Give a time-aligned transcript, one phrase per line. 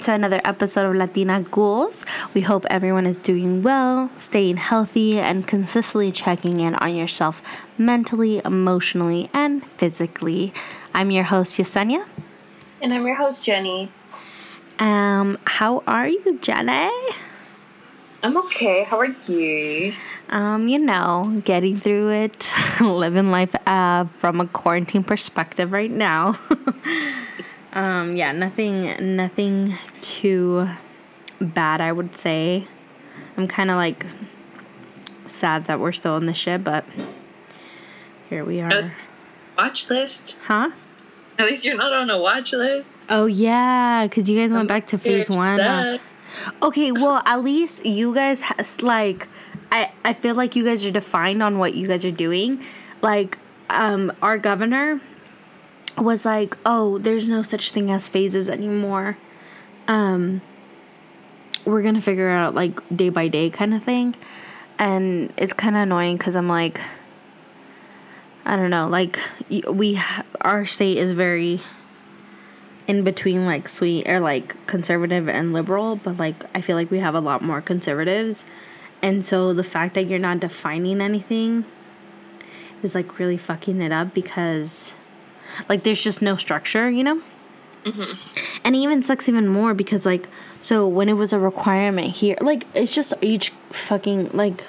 [0.00, 0.20] Hola, hola.
[0.20, 2.06] Welcome to another episode of Latina Ghouls.
[2.32, 7.42] We hope everyone is doing well, staying healthy, and consistently checking in on yourself
[7.76, 10.52] mentally, emotionally, and physically.
[10.94, 12.06] I'm your host, Yesenia.
[12.80, 13.90] And I'm your host, Jenny.
[14.78, 16.90] Um, how are you, Jenny?
[18.22, 18.84] I'm okay.
[18.84, 19.92] How are you?
[20.30, 26.38] Um, you know, getting through it, living life uh, from a quarantine perspective right now.
[27.72, 30.68] um, yeah, nothing, nothing too
[31.40, 32.66] bad, I would say.
[33.36, 34.06] I'm kind of like
[35.26, 36.84] sad that we're still in the ship, but
[38.28, 38.72] here we are.
[38.72, 38.90] Uh,
[39.56, 40.36] watch list?
[40.44, 40.70] Huh?
[41.38, 42.96] At least you're not on a watch list.
[43.08, 45.58] Oh yeah, because you guys went back to phase one.
[45.58, 45.98] Uh,
[46.62, 49.26] okay, well at least you guys has like,
[49.72, 52.62] I I feel like you guys are defined on what you guys are doing.
[53.00, 53.38] Like,
[53.70, 55.00] um, our governor
[56.00, 59.18] was like, oh, there's no such thing as phases anymore.
[59.86, 60.40] Um,
[61.64, 64.16] we're gonna figure out like day by day kind of thing,
[64.78, 66.80] and it's kind of annoying because I'm like.
[68.42, 69.18] I don't know, like
[69.68, 70.00] we
[70.40, 71.60] our state is very
[72.86, 76.98] in between like sweet or like conservative and liberal, but like I feel like we
[76.98, 78.44] have a lot more conservatives.
[79.02, 81.64] And so the fact that you're not defining anything
[82.82, 84.94] is like really fucking it up because
[85.68, 87.22] like there's just no structure, you know?
[87.84, 88.60] Mm-hmm.
[88.64, 90.28] And it even sucks even more because like
[90.62, 94.64] so when it was a requirement here, like it's just each fucking like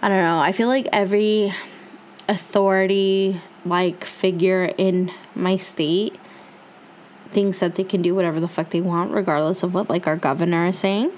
[0.00, 0.40] I don't know.
[0.40, 1.52] I feel like every
[2.28, 6.18] authority like figure in my state
[7.30, 10.16] thinks that they can do whatever the fuck they want regardless of what like our
[10.16, 11.10] governor is saying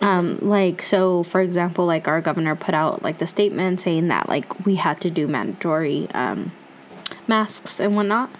[0.00, 4.28] um like so for example like our governor put out like the statement saying that
[4.28, 6.50] like we had to do mandatory um
[7.26, 8.30] masks and whatnot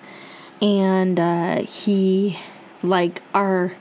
[0.60, 2.38] and uh he
[2.82, 3.72] like our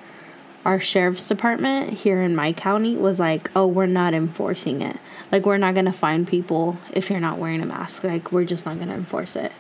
[0.68, 4.98] our sheriff's department here in my county was like, "Oh, we're not enforcing it.
[5.32, 8.04] Like we're not going to find people if you're not wearing a mask.
[8.04, 9.54] Like we're just not going to enforce it."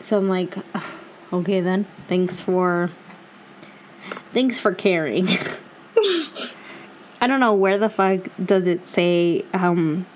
[0.00, 0.56] So I'm like,
[1.32, 1.86] "Okay then.
[2.06, 2.88] Thanks for
[4.32, 5.26] thanks for caring."
[7.20, 10.06] I don't know where the fuck does it say um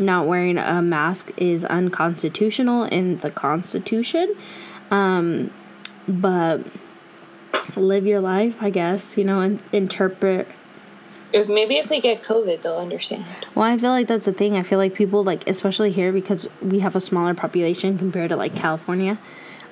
[0.00, 4.34] not wearing a mask is unconstitutional in the constitution.
[4.90, 5.50] Um
[6.08, 6.66] but
[7.76, 10.48] live your life, I guess, you know, and interpret.
[11.32, 13.24] If maybe if they get COVID, they'll understand.
[13.54, 14.56] Well, I feel like that's the thing.
[14.56, 18.36] I feel like people, like, especially here, because we have a smaller population compared to,
[18.36, 19.16] like, California,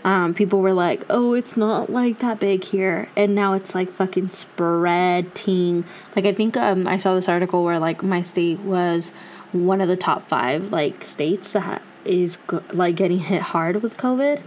[0.04, 3.08] um, people were like, oh, it's not, like, that big here.
[3.16, 5.84] And now it's, like, fucking spreading.
[6.14, 9.10] Like, I think um, I saw this article where, like, my state was
[9.53, 12.38] one of the top five, like, states that is,
[12.72, 14.42] like, getting hit hard with COVID.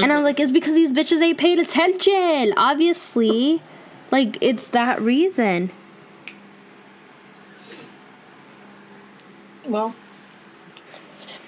[0.00, 2.54] And I'm like, it's because these bitches ain't paid attention.
[2.56, 3.62] Obviously.
[4.10, 5.70] Like, it's that reason.
[9.66, 9.94] Well,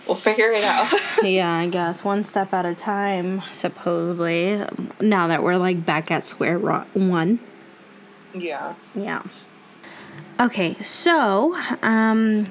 [0.06, 0.92] we'll figure it out.
[1.22, 2.04] yeah, I guess.
[2.04, 4.64] One step at a time, supposedly.
[5.00, 7.38] Now that we're, like, back at square one.
[8.34, 8.74] Yeah.
[8.94, 9.22] Yeah.
[10.38, 12.46] Okay, so, um,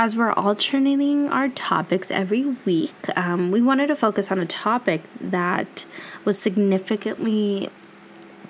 [0.00, 5.02] as we're alternating our topics every week, um, we wanted to focus on a topic
[5.20, 5.84] that
[6.24, 7.68] was significantly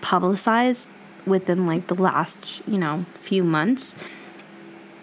[0.00, 0.88] publicized
[1.26, 3.96] within like the last, you know, few months.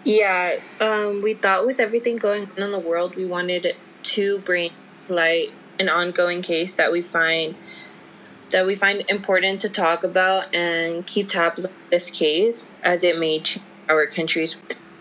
[0.04, 4.70] Yeah, um, we thought with everything going on in the world, we wanted to bring
[5.06, 7.56] light an ongoing case that we find
[8.52, 13.18] that we find important to talk about and keep tabs on this case as it
[13.18, 14.54] may change our country's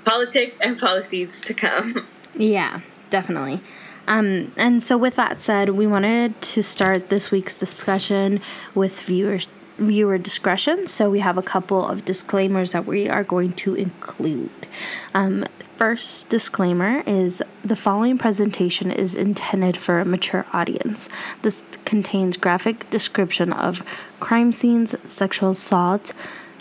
[0.08, 2.08] politics and policies to come.
[2.40, 3.62] Yeah, definitely.
[4.08, 8.42] Um, and so, with that said, we wanted to start this week's discussion
[8.76, 9.48] with viewers
[9.80, 10.88] viewer discretion.
[10.88, 14.68] So we have a couple of disclaimers that we are going to include.
[15.14, 15.46] Um,
[15.76, 21.10] first disclaimer is the following presentation is intended for a mature audience.
[21.44, 23.84] This contains graphic description of
[24.20, 26.14] crime scenes, sexual assault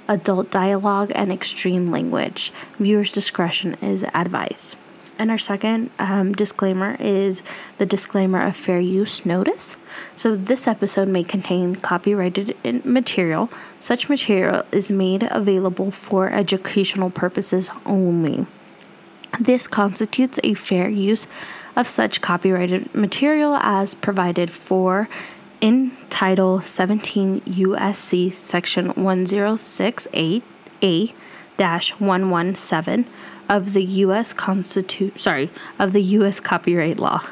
[0.09, 2.53] adult dialogue, and extreme language.
[2.79, 4.77] Viewers' discretion is advised.
[5.19, 7.43] And our second um, disclaimer is
[7.79, 9.79] the disclaimer of fair use notice.
[10.15, 12.55] So, this episode may contain copyrighted
[12.85, 13.51] material.
[13.79, 18.47] Such material is made available for educational purposes only.
[19.41, 21.27] This constitutes a fair use
[21.77, 25.09] of such copyrighted material as provided for
[25.61, 31.15] in Title 17 USC Section 1068A
[31.99, 33.07] 117
[33.49, 37.23] of the US Constitu- sorry, of the US copyright law.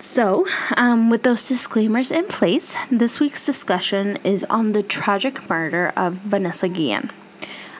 [0.00, 0.44] So,
[0.76, 6.14] um, with those disclaimers in place, this week's discussion is on the tragic murder of
[6.14, 7.10] Vanessa Guillen.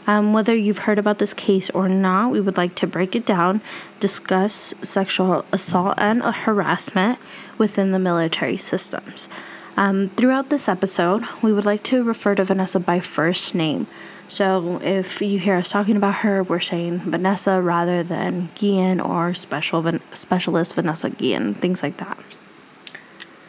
[0.06, 3.24] Um, whether you've heard about this case or not, we would like to break it
[3.24, 3.62] down,
[4.00, 7.18] discuss sexual assault and harassment
[7.56, 9.28] within the military systems.
[9.76, 13.86] Um, throughout this episode, we would like to refer to Vanessa by first name.
[14.28, 19.34] So if you hear us talking about her, we're saying Vanessa rather than Guillen or
[19.34, 22.36] special Van- specialist Vanessa Guillen, things like that.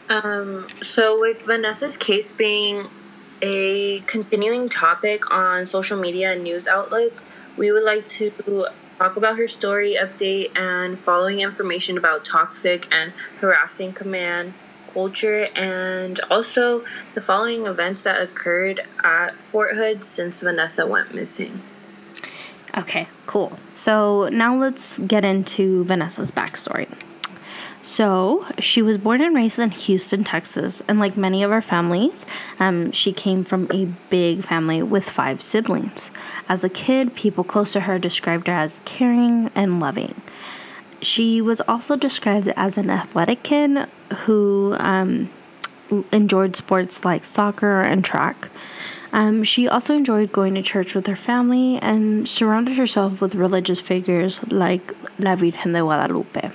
[0.09, 2.89] Um, so with Vanessa's case being
[3.41, 8.31] a continuing topic on social media and news outlets, we would like to
[8.97, 14.53] talk about her story, update, and following information about toxic and harassing command
[14.91, 21.61] culture, and also the following events that occurred at Fort Hood since Vanessa went missing.
[22.77, 23.57] Okay, cool.
[23.73, 26.87] So now let's get into Vanessa's backstory.
[27.85, 32.25] So, she was born and raised in Houston, Texas, and like many of our families,
[32.59, 36.09] um, she came from a big family with five siblings.
[36.49, 40.19] As a kid, people close to her described her as caring and loving.
[41.03, 43.87] She was also described as an athletic kid
[44.23, 45.29] who um,
[46.11, 48.49] enjoyed sports like soccer and track.
[49.13, 53.79] Um, she also enjoyed going to church with her family and surrounded herself with religious
[53.79, 56.51] figures like La Virgen de Guadalupe.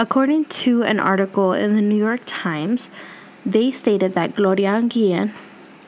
[0.00, 2.88] According to an article in the New York Times,
[3.44, 5.34] they stated that Gloria Guillen,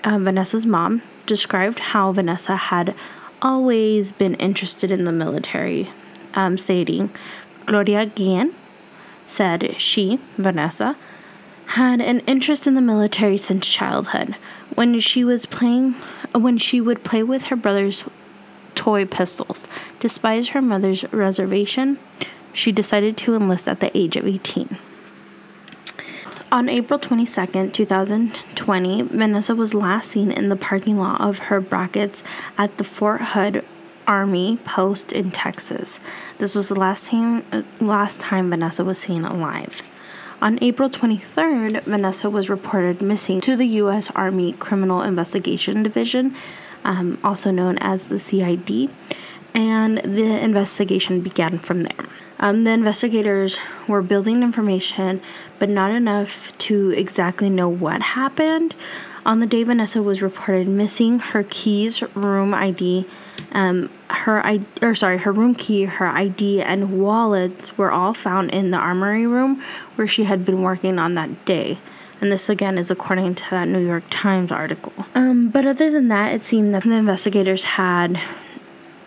[0.04, 2.94] uh, Vanessa's mom, described how Vanessa had
[3.40, 5.88] always been interested in the military,
[6.34, 7.08] um, stating,
[7.64, 8.54] Gloria Guillen
[9.26, 10.94] said she, Vanessa,
[11.68, 14.36] had an interest in the military since childhood.
[14.74, 15.94] When she was playing,
[16.34, 18.04] when she would play with her brother's
[18.74, 19.68] toy pistols,
[20.00, 21.98] despite her mother's reservation,
[22.52, 24.78] she decided to enlist at the age of 18.
[26.52, 32.22] On April 22, 2020, Vanessa was last seen in the parking lot of her brackets
[32.58, 33.64] at the Fort Hood
[34.06, 35.98] Army post in Texas.
[36.36, 37.42] This was the last time
[37.80, 39.80] last time Vanessa was seen alive.
[40.42, 44.10] On April 23rd, Vanessa was reported missing to the U.S.
[44.10, 46.34] Army Criminal Investigation Division,
[46.84, 48.90] um, also known as the CID,
[49.54, 52.06] and the investigation began from there.
[52.42, 53.56] Um, the investigators
[53.86, 55.22] were building information,
[55.60, 58.74] but not enough to exactly know what happened.
[59.24, 63.06] On the day Vanessa was reported missing, her keys, room ID,
[63.52, 68.50] um, her I or sorry, her room key, her ID, and wallets were all found
[68.50, 69.62] in the armory room
[69.94, 71.78] where she had been working on that day.
[72.20, 74.92] And this again is according to that New York Times article.
[75.14, 78.20] Um, but other than that, it seemed that the investigators had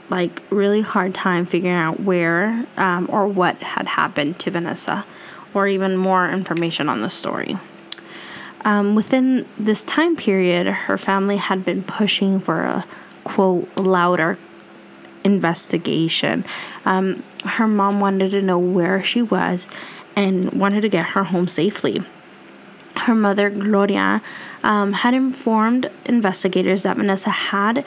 [0.10, 5.06] like really hard time figuring out where um, or what had happened to Vanessa,
[5.54, 7.58] or even more information on the story.
[8.62, 12.86] Um, within this time period, her family had been pushing for a
[13.24, 14.38] quote louder
[15.24, 16.46] investigation.
[16.86, 19.70] Um, her mom wanted to know where she was
[20.16, 22.04] and wanted to get her home safely.
[22.98, 24.22] Her mother, Gloria,
[24.64, 27.86] um, had informed investigators that Vanessa had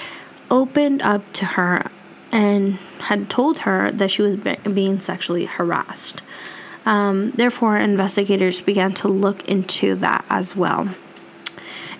[0.50, 1.90] opened up to her
[2.32, 6.22] and had told her that she was be- being sexually harassed.
[6.86, 10.88] Um, therefore, investigators began to look into that as well.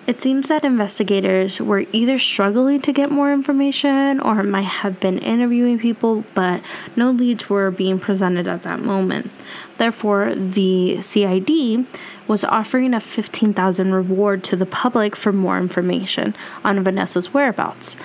[0.07, 5.19] It seems that investigators were either struggling to get more information or might have been
[5.19, 6.63] interviewing people, but
[6.95, 9.31] no leads were being presented at that moment.
[9.77, 11.85] Therefore, the CID
[12.27, 17.95] was offering a 15,000 reward to the public for more information on Vanessa's whereabouts.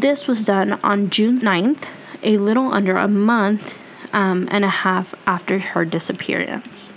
[0.00, 1.88] This was done on June 9th,
[2.22, 3.78] a little under a month
[4.12, 6.92] um, and a half after her disappearance.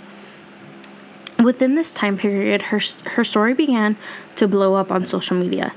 [1.42, 2.78] Within this time period, her,
[3.12, 3.96] her story began
[4.36, 5.72] to blow up on social media.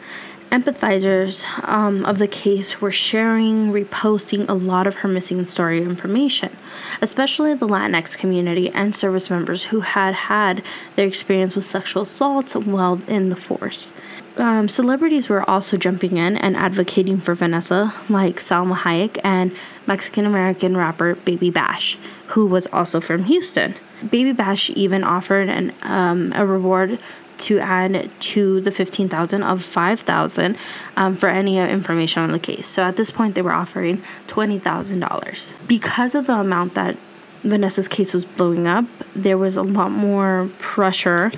[0.51, 6.53] Empathizers um, of the case were sharing, reposting a lot of her missing story information,
[7.01, 10.61] especially the Latinx community and service members who had had
[10.97, 13.93] their experience with sexual assault while in the force.
[14.37, 20.25] Um, celebrities were also jumping in and advocating for Vanessa, like Salma Hayek and Mexican
[20.25, 21.97] American rapper Baby Bash,
[22.27, 23.75] who was also from Houston.
[24.09, 26.99] Baby Bash even offered an um, a reward
[27.37, 30.57] to add to the 15,000 of 5,000
[30.95, 32.67] um, for any information on the case.
[32.67, 35.53] So at this point, they were offering $20,000.
[35.67, 36.95] Because of the amount that
[37.41, 38.85] Vanessa's case was blowing up,
[39.15, 41.31] there was a lot more pressure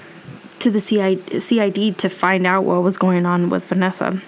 [0.60, 4.22] to the CID, to find out what was going on with Vanessa.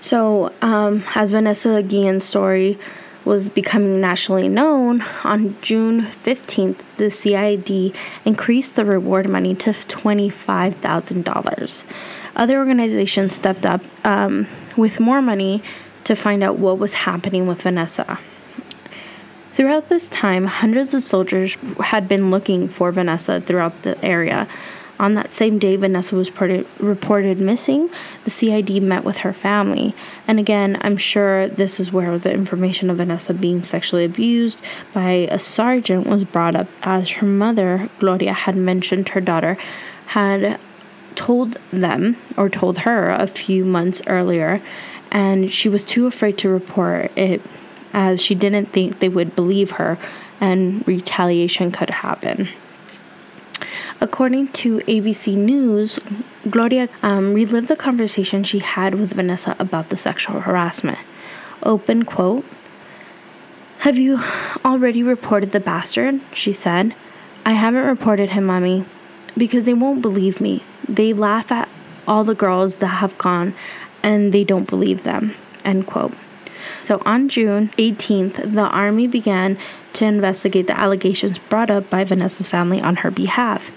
[0.00, 2.78] So, um, as Vanessa Guillen's story
[3.24, 7.94] was becoming nationally known, on June 15th, the CID
[8.24, 11.84] increased the reward money to $25,000.
[12.36, 14.46] Other organizations stepped up um,
[14.76, 15.62] with more money
[16.04, 18.18] to find out what was happening with Vanessa.
[19.54, 24.48] Throughout this time, hundreds of soldiers had been looking for Vanessa throughout the area.
[25.04, 27.90] On that same day, Vanessa was reported missing.
[28.24, 29.94] The CID met with her family.
[30.26, 34.58] And again, I'm sure this is where the information of Vanessa being sexually abused
[34.94, 39.58] by a sergeant was brought up, as her mother, Gloria, had mentioned her daughter
[40.06, 40.58] had
[41.16, 44.62] told them or told her a few months earlier,
[45.10, 47.42] and she was too afraid to report it
[47.92, 49.98] as she didn't think they would believe her
[50.40, 52.48] and retaliation could happen.
[54.00, 55.98] According to ABC News,
[56.48, 60.98] Gloria um, relived the conversation she had with Vanessa about the sexual harassment.
[61.62, 62.44] Open quote
[63.78, 64.20] Have you
[64.64, 66.20] already reported the bastard?
[66.32, 66.94] She said.
[67.46, 68.84] I haven't reported him, Mommy,
[69.36, 70.62] because they won't believe me.
[70.88, 71.68] They laugh at
[72.06, 73.54] all the girls that have gone
[74.02, 75.34] and they don't believe them.
[75.64, 76.14] End quote.
[76.82, 79.58] So on June 18th, the Army began
[79.94, 83.70] to investigate the allegations brought up by Vanessa's family on her behalf.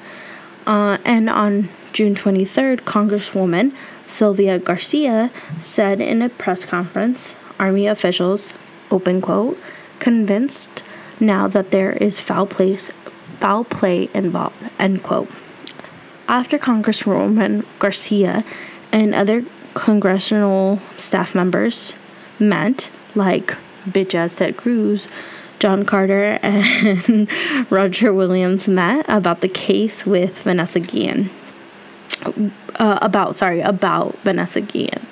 [0.65, 3.73] Uh, and on June 23rd, Congresswoman
[4.07, 8.53] Sylvia Garcia said in a press conference Army officials,
[8.91, 9.57] open quote,
[9.99, 10.83] convinced
[11.19, 12.91] now that there is foul, place,
[13.37, 15.29] foul play involved, end quote.
[16.27, 18.43] After Congresswoman Garcia
[18.91, 19.43] and other
[19.73, 21.93] congressional staff members
[22.39, 23.55] met, like
[23.87, 25.07] bitch ass Ted Cruz,
[25.59, 27.27] John Carter and
[27.69, 31.29] Roger Williams met about the case with Vanessa Guillen.
[32.75, 35.05] Uh, about, sorry, about Vanessa Guillen.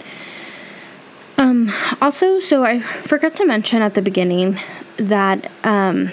[1.38, 1.72] Um,
[2.02, 4.60] also, so I forgot to mention at the beginning
[4.98, 6.12] that um,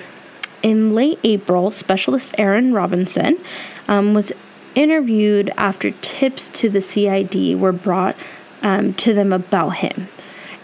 [0.63, 3.39] in late April, specialist Aaron Robinson
[3.89, 4.33] um, was
[4.75, 8.17] interviewed after tips to the CID were brought
[8.63, 10.09] um, to them about him.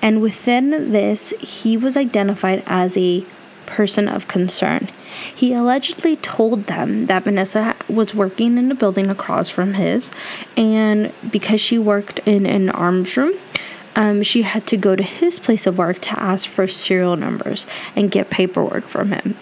[0.00, 3.25] And within this, he was identified as a
[3.68, 4.88] person of concern.
[5.34, 10.10] He allegedly told them that Vanessa was working in a building across from his,
[10.56, 13.34] and because she worked in an arms room,
[13.94, 17.66] um, she had to go to his place of work to ask for serial numbers
[17.96, 19.37] and get paperwork from him.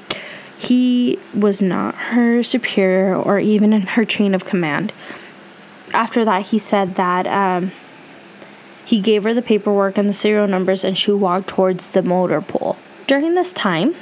[0.59, 4.93] He was not her superior or even in her chain of command.
[5.93, 7.73] After that, he said that um,
[8.87, 12.41] he gave her the paperwork and the serial numbers, and she walked towards the motor
[12.41, 12.77] pool.
[13.07, 13.95] During this time,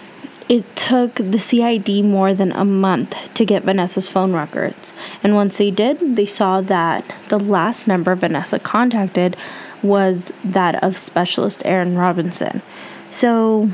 [0.48, 4.92] it took the CID more than a month to get Vanessa's phone records.
[5.22, 9.36] And once they did, they saw that the last number Vanessa contacted
[9.82, 12.62] was that of specialist Aaron Robinson.
[13.10, 13.70] So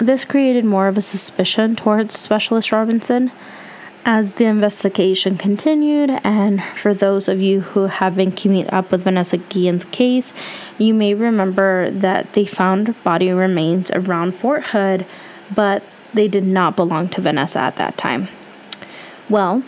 [0.00, 3.32] this created more of a suspicion towards Specialist Robinson
[4.04, 6.10] as the investigation continued.
[6.22, 10.32] And for those of you who have been keeping up with Vanessa Guillen's case,
[10.78, 15.06] you may remember that they found body remains around Fort Hood,
[15.54, 15.82] but
[16.14, 18.28] they did not belong to Vanessa at that time.
[19.28, 19.62] Well,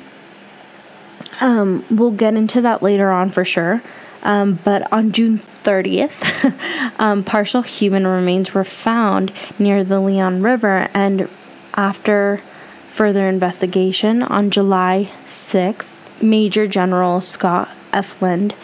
[1.41, 3.83] um, we'll get into that later on for sure.
[4.23, 10.89] Um, but on June 30th, um, partial human remains were found near the Leon River,
[10.95, 11.29] and
[11.75, 12.41] after
[12.89, 18.55] further investigation, on July 6th, Major General Scott Efflandt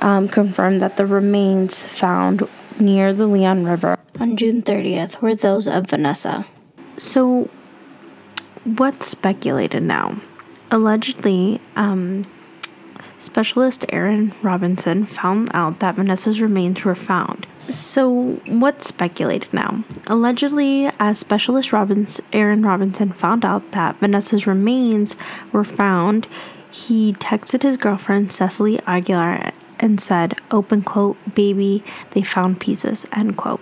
[0.00, 2.46] um, confirmed that the remains found
[2.78, 6.44] near the Leon River on June 30th were those of Vanessa.
[6.98, 7.48] So,
[8.64, 10.20] what's speculated now?
[10.70, 12.24] Allegedly, um,
[13.18, 17.46] specialist Aaron Robinson found out that Vanessa's remains were found.
[17.68, 19.84] So, what's speculated now?
[20.06, 25.16] Allegedly, as specialist Robbins, Aaron Robinson found out that Vanessa's remains
[25.52, 26.26] were found,
[26.70, 33.36] he texted his girlfriend Cecily Aguilar and said, open quote, baby, they found pieces, end
[33.36, 33.60] quote.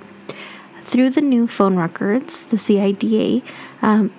[0.86, 3.42] Through the new phone records, the CIDA
[3.82, 4.12] um,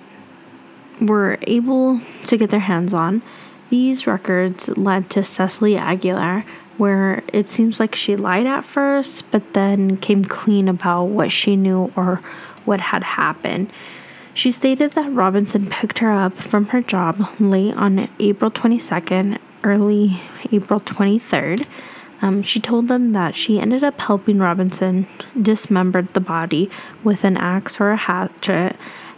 [1.00, 3.22] were able to get their hands on.
[3.70, 6.44] These records led to Cecily Aguilar,
[6.76, 11.56] where it seems like she lied at first, but then came clean about what she
[11.56, 12.16] knew or
[12.66, 13.72] what had happened.
[14.34, 20.20] She stated that Robinson picked her up from her job late on April 22nd, early
[20.52, 21.66] April 23rd,
[22.20, 25.06] um, she told them that she ended up helping Robinson
[25.40, 26.70] dismember the body
[27.04, 28.76] with an axe or a hatchet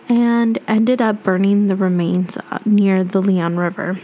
[0.09, 3.99] and ended up burning the remains uh, near the Leon River.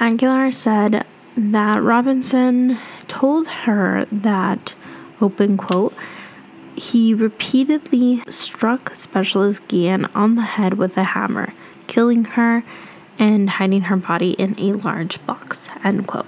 [0.00, 2.78] Aguilar said that Robinson
[3.08, 4.74] told her that,
[5.20, 5.94] open quote,
[6.76, 11.52] he repeatedly struck Specialist Guillen on the head with a hammer,
[11.88, 12.62] killing her
[13.18, 15.68] and hiding her body in a large box.
[15.82, 16.26] End quote.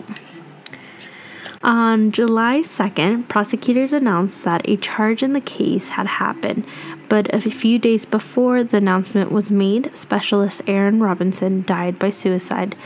[1.62, 6.64] On July 2nd, prosecutors announced that a charge in the case had happened,
[7.10, 12.76] but a few days before the announcement was made, specialist Aaron Robinson died by suicide.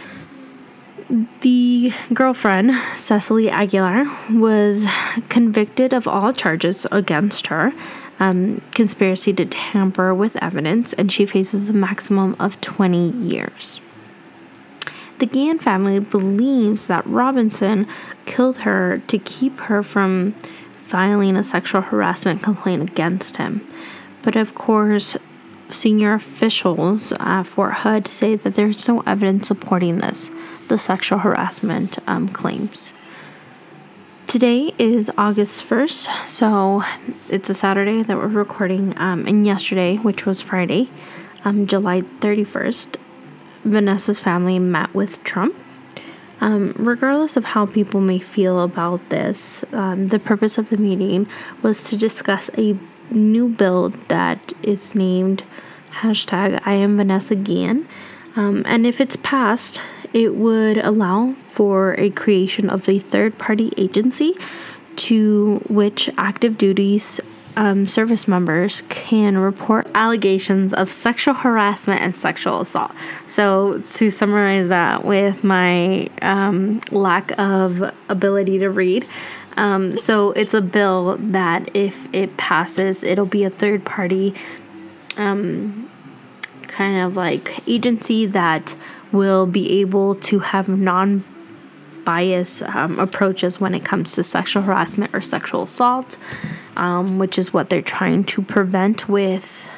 [1.43, 4.87] The girlfriend, Cecily Aguilar, was
[5.29, 7.73] convicted of all charges against her
[8.19, 13.81] um, conspiracy to tamper with evidence, and she faces a maximum of 20 years.
[15.19, 17.87] The Gann family believes that Robinson
[18.27, 20.33] killed her to keep her from
[20.87, 23.67] filing a sexual harassment complaint against him.
[24.23, 25.17] But of course,
[25.69, 30.31] senior officials at Fort Hood say that there's no evidence supporting this,
[30.69, 32.93] the sexual harassment um, claims.
[34.27, 36.83] Today is August 1st, so
[37.29, 40.89] it's a Saturday that we're recording, um, and yesterday, which was Friday,
[41.45, 42.97] um, July 31st,
[43.65, 45.55] Vanessa's family met with Trump.
[46.41, 51.27] Um, regardless of how people may feel about this, um, the purpose of the meeting
[51.63, 52.77] was to discuss a
[53.11, 55.43] new bill that is named
[55.93, 57.89] hashtag I am Vanessa Guillen.
[58.37, 59.81] Um, and if it's passed,
[60.13, 64.35] it would allow for a creation of a third party agency
[64.97, 67.21] to which active duties
[67.57, 72.93] um, service members can report allegations of sexual harassment and sexual assault.
[73.27, 79.07] So, to summarize that with my um, lack of ability to read,
[79.57, 84.35] um, so it's a bill that if it passes, it'll be a third party
[85.17, 85.89] um,
[86.67, 88.75] kind of like agency that
[89.13, 91.25] will be able to have non
[92.05, 96.17] bias um, approaches when it comes to sexual harassment or sexual assault,
[96.77, 99.71] um, which is what they're trying to prevent with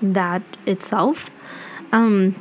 [0.00, 1.30] that itself.
[1.92, 2.34] Um,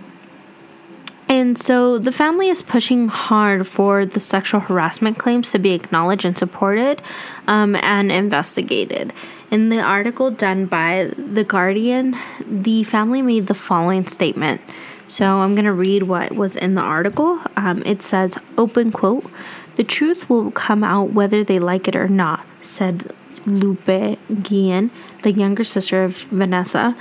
[1.31, 6.25] and so the family is pushing hard for the sexual harassment claims to be acknowledged
[6.25, 7.01] and supported
[7.47, 9.13] um, and investigated.
[9.49, 14.59] In the article done by The Guardian, the family made the following statement.
[15.11, 17.41] So I'm going to read what was in the article.
[17.57, 19.29] Um, it says, open quote,
[19.75, 23.11] the truth will come out whether they like it or not, said
[23.45, 24.89] Lupe Guillen,
[25.23, 26.95] the younger sister of Vanessa.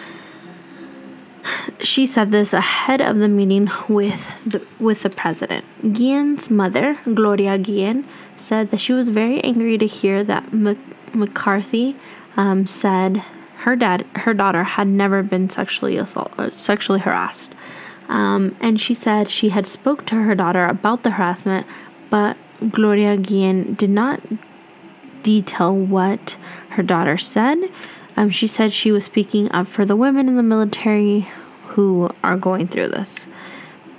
[1.85, 5.64] She said this ahead of the meeting with the, with the president.
[5.92, 8.05] Guillen's mother, Gloria Guillen,
[8.37, 10.53] said that she was very angry to hear that
[11.14, 11.94] McCarthy
[12.37, 13.18] um, said
[13.59, 17.55] her dad, her daughter, had never been sexually assault, sexually harassed.
[18.11, 21.64] Um, and she said she had spoke to her daughter about the harassment,
[22.11, 22.37] but
[22.70, 24.20] Gloria Guillen did not
[25.23, 26.37] detail what
[26.70, 27.70] her daughter said.
[28.16, 31.29] Um, she said she was speaking up for the women in the military
[31.66, 33.29] who are going through this.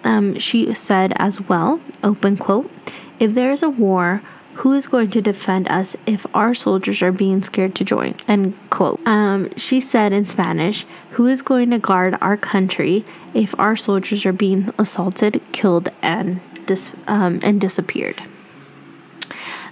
[0.03, 2.69] Um, she said as well, open quote,
[3.17, 4.21] if there is a war,
[4.55, 8.15] who is going to defend us if our soldiers are being scared to join?
[8.27, 8.99] End quote.
[9.07, 14.25] Um, she said in Spanish, Who is going to guard our country if our soldiers
[14.25, 18.21] are being assaulted, killed, and, dis- um, and disappeared?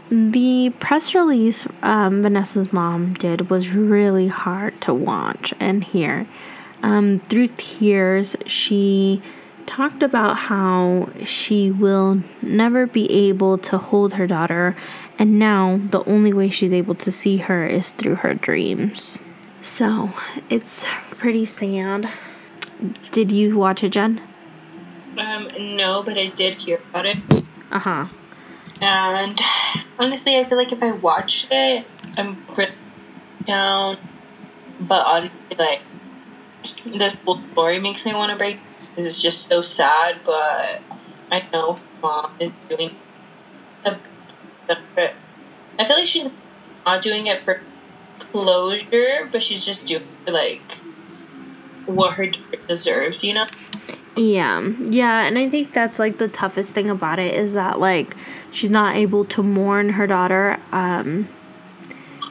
[0.09, 6.27] The press release um, Vanessa's mom did was really hard to watch and hear.
[6.81, 9.21] Um, through tears, she
[9.69, 14.75] talked about how she will never be able to hold her daughter,
[15.19, 19.19] and now the only way she's able to see her is through her dreams.
[19.61, 20.09] So
[20.49, 22.09] it's pretty sad.
[23.11, 24.21] Did you watch it, Jen?
[25.17, 27.17] Um, no, but I did hear about it.
[27.71, 28.05] Uh huh.
[28.81, 29.39] And
[29.99, 31.85] honestly, I feel like if I watch it,
[32.17, 32.43] I'm
[33.45, 33.97] down.
[34.79, 35.81] But obviously, like
[36.85, 38.59] this whole story makes me want to break
[39.05, 40.81] it's just so sad, but
[41.31, 42.95] I know mom is doing.
[43.85, 46.29] I feel like she's
[46.85, 47.61] not doing it for
[48.19, 50.77] closure, but she's just doing like
[51.85, 52.27] what her
[52.67, 53.47] deserves, you know?
[54.15, 58.15] Yeah, yeah, and I think that's like the toughest thing about it is that like
[58.51, 61.29] she's not able to mourn her daughter, um,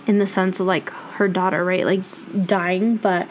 [0.07, 2.01] in the sense of like her daughter, right, like
[2.47, 3.27] dying, but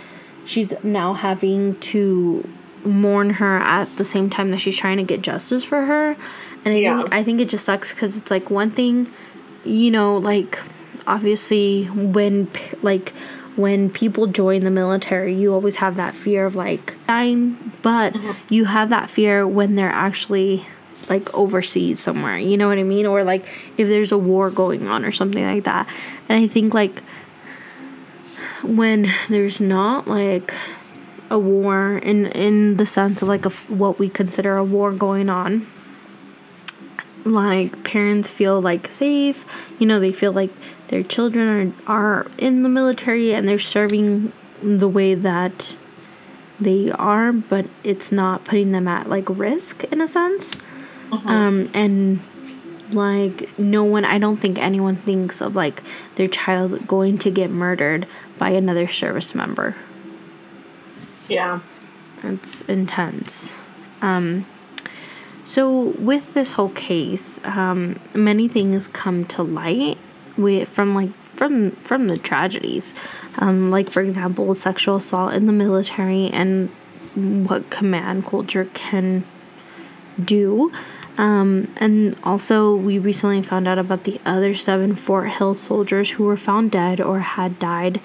[0.45, 2.47] she's now having to
[2.87, 6.15] mourn her at the same time that she's trying to get justice for her.
[6.65, 6.97] And I yeah.
[6.97, 9.11] think I think it just sucks because it's like one thing,
[9.63, 10.59] you know, like
[11.05, 12.49] obviously when
[12.81, 13.13] like
[13.55, 18.31] when people join the military, you always have that fear of like dying, but mm-hmm.
[18.53, 20.65] you have that fear when they're actually
[21.09, 22.37] like overseas somewhere.
[22.37, 23.05] You know what I mean?
[23.05, 23.45] Or like
[23.77, 25.89] if there's a war going on or something like that.
[26.29, 27.01] And I think like
[28.63, 30.53] when there's not like
[31.29, 35.29] a war in in the sense of like a, what we consider a war going
[35.29, 35.67] on.
[37.25, 39.45] Like parents feel like safe.
[39.79, 40.51] You know they feel like
[40.87, 45.77] their children are are in the military and they're serving the way that
[46.59, 50.55] they are but it's not putting them at like risk in a sense.
[51.09, 51.29] Uh-huh.
[51.29, 52.19] um and
[52.91, 55.81] like no one i don't think anyone thinks of like
[56.15, 58.05] their child going to get murdered
[58.37, 59.75] by another service member
[61.27, 61.59] yeah.
[62.23, 63.53] It's intense.
[64.01, 64.45] Um
[65.45, 69.97] so with this whole case um many things come to light
[70.37, 72.93] with from like from from the tragedies.
[73.37, 76.69] Um like for example sexual assault in the military and
[77.15, 79.25] what command culture can
[80.23, 80.71] do.
[81.17, 86.25] Um, and also, we recently found out about the other seven Fort Hill soldiers who
[86.25, 87.99] were found dead or had died.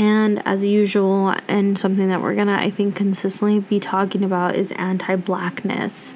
[0.00, 4.72] And as usual, and something that we're gonna, I think, consistently be talking about is
[4.72, 6.14] anti blackness.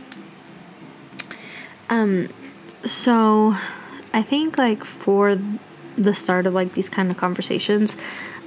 [1.90, 2.30] Um,
[2.82, 3.54] so
[4.14, 5.38] I think, like, for
[5.98, 7.94] the start of like these kind of conversations,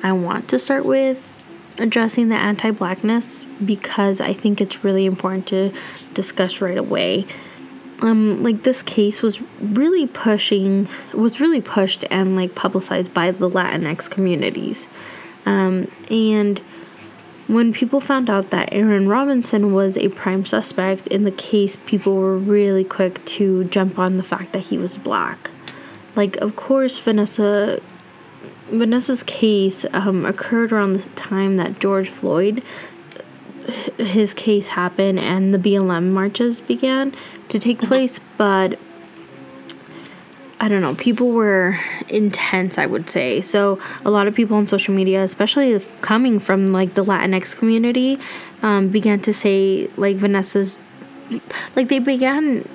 [0.02, 1.44] I want to start with
[1.78, 5.72] addressing the anti blackness because I think it's really important to
[6.16, 7.28] discuss right away
[8.02, 13.50] um like this case was really pushing was really pushed and like publicized by the
[13.50, 14.88] Latinx communities.
[15.48, 16.62] Um and
[17.48, 22.16] when people found out that Aaron Robinson was a prime suspect in the case, people
[22.16, 25.50] were really quick to jump on the fact that he was black.
[26.16, 27.80] Like, of course, Vanessa
[28.70, 32.62] Vanessa's case um, occurred around the time that George Floyd
[33.98, 37.14] his case happened and the BLM marches began
[37.50, 37.88] to take uh-huh.
[37.88, 38.80] place, but
[40.60, 43.42] I don't know, people were intense, I would say.
[43.42, 48.18] So, a lot of people on social media, especially coming from like the Latinx community,
[48.64, 50.80] um, began to say, like, Vanessa's,
[51.76, 52.68] like, they began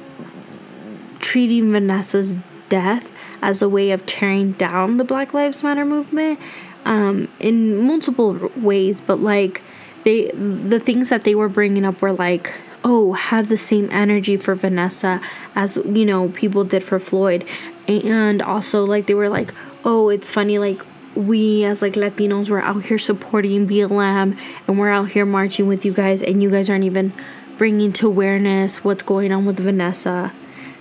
[1.18, 2.36] treating Vanessa's
[2.68, 6.38] death as a way of tearing down the Black Lives Matter movement
[6.84, 9.62] um, in multiple ways, but like,
[10.04, 12.52] they the things that they were bringing up were like
[12.84, 15.20] oh have the same energy for vanessa
[15.54, 17.44] as you know people did for floyd
[17.88, 19.52] and also like they were like
[19.84, 20.80] oh it's funny like
[21.14, 25.84] we as like latinos were out here supporting blm and we're out here marching with
[25.84, 27.12] you guys and you guys aren't even
[27.58, 30.32] bringing to awareness what's going on with vanessa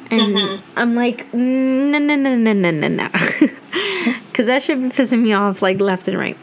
[0.10, 0.80] and mm-hmm.
[0.80, 3.08] i'm like no no no no no no no
[4.30, 6.38] because that should be pissing me off like left and right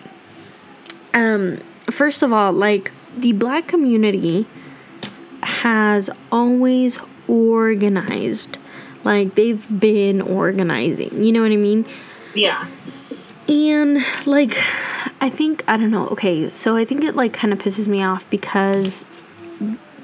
[1.14, 1.58] um
[1.90, 4.46] first of all, like the black community
[5.42, 8.57] has always organized.
[9.04, 11.22] Like they've been organizing.
[11.22, 11.86] You know what I mean?
[12.34, 12.68] Yeah.
[13.48, 14.56] And like
[15.20, 16.08] I think I don't know.
[16.08, 19.04] Okay, so I think it like kind of pisses me off because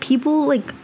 [0.01, 0.75] people like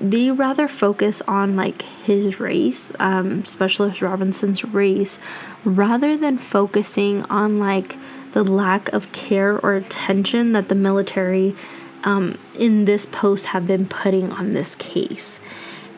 [0.00, 5.18] they rather focus on like his race, um, Specialist Robinson's race,
[5.64, 7.96] rather than focusing on like
[8.32, 11.56] the lack of care or attention that the military
[12.04, 15.40] um, in this post have been putting on this case.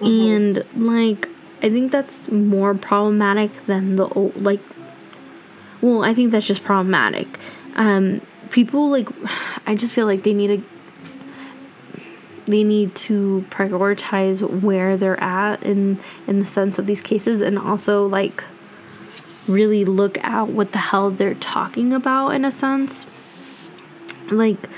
[0.00, 0.66] Mm-hmm.
[0.76, 1.28] And like,
[1.62, 4.60] I think that's more problematic than the old like.
[5.80, 7.38] Well, I think that's just problematic.
[7.76, 9.08] Um, people like,
[9.66, 10.62] I just feel like they need to
[12.46, 17.58] they need to prioritize where they're at in in the sense of these cases and
[17.58, 18.42] also like
[19.48, 23.06] really look at what the hell they're talking about in a sense.
[24.30, 24.68] Like,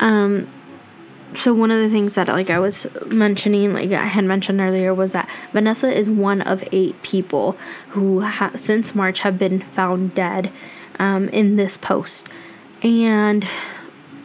[0.00, 0.48] um,
[1.34, 4.94] so one of the things that like I was mentioning, like I had mentioned earlier,
[4.94, 7.52] was that Vanessa is one of eight people
[7.90, 10.50] who ha- since March have been found dead
[10.98, 12.26] um, in this post,
[12.82, 13.46] and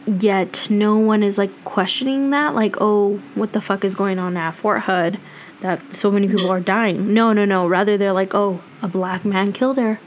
[0.06, 2.54] yet no one is like questioning that.
[2.54, 5.18] Like, oh, what the fuck is going on at Fort Hood?
[5.60, 7.14] That so many people are dying.
[7.14, 7.66] No, no, no.
[7.66, 9.98] Rather, they're like, oh, a black man killed her.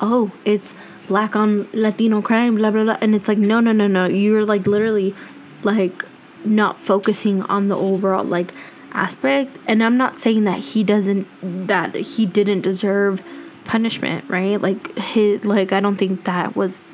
[0.00, 0.74] Oh, it's
[1.08, 2.98] black on Latino crime, blah blah blah.
[3.00, 4.06] And it's like, no, no, no, no.
[4.06, 5.14] You're like literally
[5.62, 6.04] like
[6.44, 8.52] not focusing on the overall like
[8.92, 9.58] aspect.
[9.66, 11.26] And I'm not saying that he doesn't
[11.68, 13.22] that he didn't deserve
[13.64, 14.60] punishment, right?
[14.60, 16.84] Like his like I don't think that was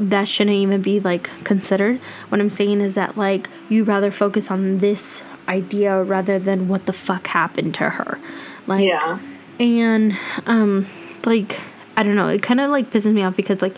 [0.00, 2.00] that shouldn't even be like considered.
[2.28, 6.86] What I'm saying is that like you rather focus on this idea rather than what
[6.86, 8.18] the fuck happened to her.
[8.66, 9.18] Like Yeah
[9.62, 10.86] and um
[11.24, 11.60] like
[11.96, 13.76] i don't know it kind of like pisses me off because like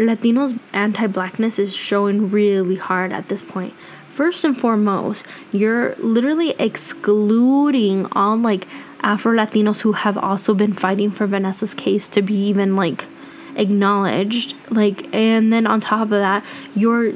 [0.00, 3.52] latinos anti-blackness is showing really hard at this point.
[3.52, 3.74] point
[4.08, 8.66] first and foremost you're literally excluding all like
[9.02, 13.06] afro latinos who have also been fighting for vanessa's case to be even like
[13.56, 14.54] acknowledged.
[14.70, 17.14] Like, and then on top of that, you're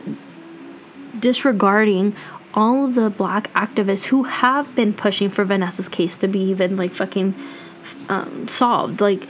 [1.18, 2.14] disregarding
[2.52, 6.76] all of the black activists who have been pushing for Vanessa's case to be even
[6.76, 7.34] like fucking
[8.08, 9.00] um, solved.
[9.00, 9.26] Like,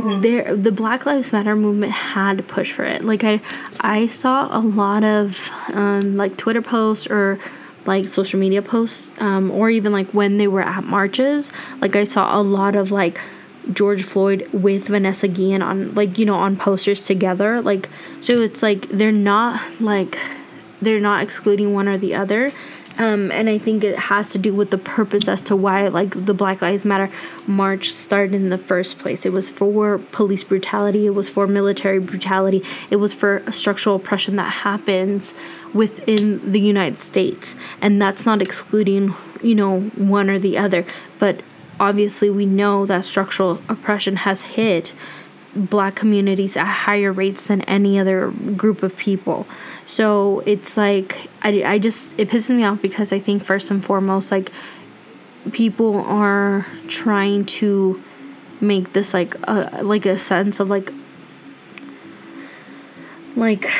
[0.00, 0.20] mm-hmm.
[0.20, 3.04] there, the Black Lives Matter movement had to push for it.
[3.04, 3.40] Like, I,
[3.80, 7.38] I saw a lot of um, like Twitter posts or
[7.86, 11.52] like social media posts, um, or even like when they were at marches.
[11.80, 13.20] Like, I saw a lot of like
[13.72, 17.60] George Floyd with Vanessa Guillen on like you know on posters together.
[17.60, 17.88] Like,
[18.20, 20.18] so it's like they're not like
[20.80, 22.52] they're not excluding one or the other.
[22.98, 26.26] Um, and I think it has to do with the purpose as to why like
[26.26, 27.10] the Black Lives Matter
[27.46, 29.24] march started in the first place.
[29.24, 34.34] It was for police brutality, it was for military brutality, it was for structural oppression
[34.36, 35.34] that happens
[35.72, 37.54] within the United States.
[37.80, 40.84] And that's not excluding, you know, one or the other.
[41.20, 41.42] But
[41.78, 44.92] obviously we know that structural oppression has hit
[45.54, 49.46] black communities at higher rates than any other group of people.
[49.88, 53.82] So it's like I, I just it pisses me off because I think first and
[53.82, 54.52] foremost like
[55.50, 58.00] people are trying to
[58.60, 60.92] make this like a like a sense of like
[63.34, 63.70] like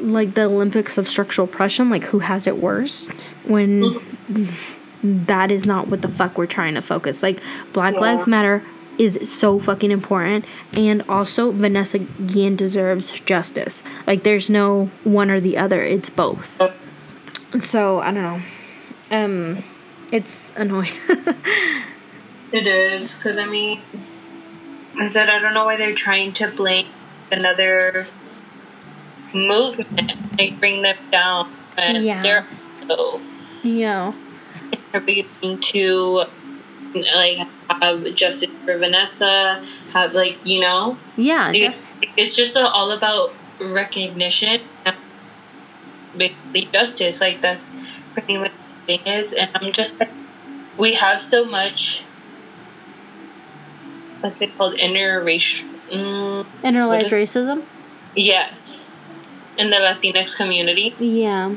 [0.00, 3.08] like the Olympics of structural oppression, like who has it worse
[3.44, 5.24] when mm-hmm.
[5.26, 7.22] that is not what the fuck we're trying to focus.
[7.22, 7.40] Like
[7.72, 8.00] Black yeah.
[8.00, 8.64] Lives Matter
[8.98, 10.44] is so fucking important.
[10.76, 13.82] And also, Vanessa Guillen deserves justice.
[14.06, 16.60] Like, there's no one or the other, it's both.
[17.60, 18.40] So, I don't know.
[19.10, 19.64] Um,
[20.12, 20.90] it's annoying.
[22.52, 23.80] it is, because I mean,
[24.98, 26.86] I said, I don't know why they're trying to blame
[27.30, 28.06] another
[29.34, 31.52] movement, like bring them down.
[31.76, 32.22] And yeah.
[32.22, 32.46] they're
[32.86, 33.20] so.
[33.62, 34.12] Yeah.
[34.70, 36.24] Contributing to
[37.02, 41.74] like have justice for Vanessa, have like you know, yeah, it,
[42.16, 44.60] it's just all about recognition,
[46.16, 47.20] basically justice.
[47.20, 47.74] Like that's
[48.12, 48.52] pretty much
[48.86, 50.00] the thing is, and I'm just
[50.76, 52.02] we have so much.
[54.20, 54.74] What's it called?
[54.74, 55.68] Interracial.
[55.90, 57.62] Mm, Internalized racism.
[58.14, 58.90] Yes,
[59.56, 60.94] in the Latinx community.
[60.98, 61.54] Yeah,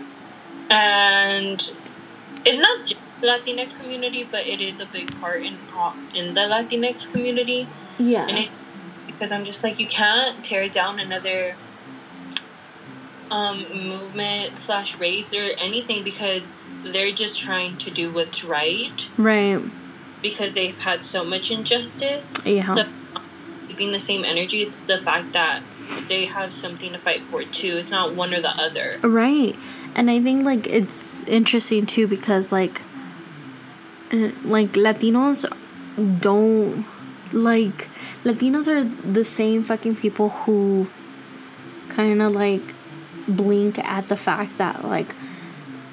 [0.69, 1.71] and
[2.45, 2.93] it's not.
[3.21, 5.57] Latinx community, but it is a big part in
[6.15, 7.67] in the Latinx community.
[7.97, 8.27] Yeah.
[8.27, 8.51] And it's
[9.07, 11.55] because I'm just like you can't tear down another
[13.31, 19.09] um movement slash race or anything because they're just trying to do what's right.
[19.17, 19.61] Right.
[20.21, 22.35] Because they've had so much injustice.
[22.45, 22.75] Yeah.
[22.75, 22.85] So
[23.67, 25.63] keeping the same energy, it's the fact that
[26.07, 27.77] they have something to fight for too.
[27.77, 28.99] It's not one or the other.
[29.01, 29.55] Right.
[29.95, 32.81] And I think like it's interesting too because like
[34.11, 35.45] Uh, like Latinos
[36.19, 36.85] don't
[37.31, 37.87] like
[38.23, 40.87] Latinos are the same fucking people who
[41.89, 42.61] kind of like
[43.27, 45.13] blink at the fact that like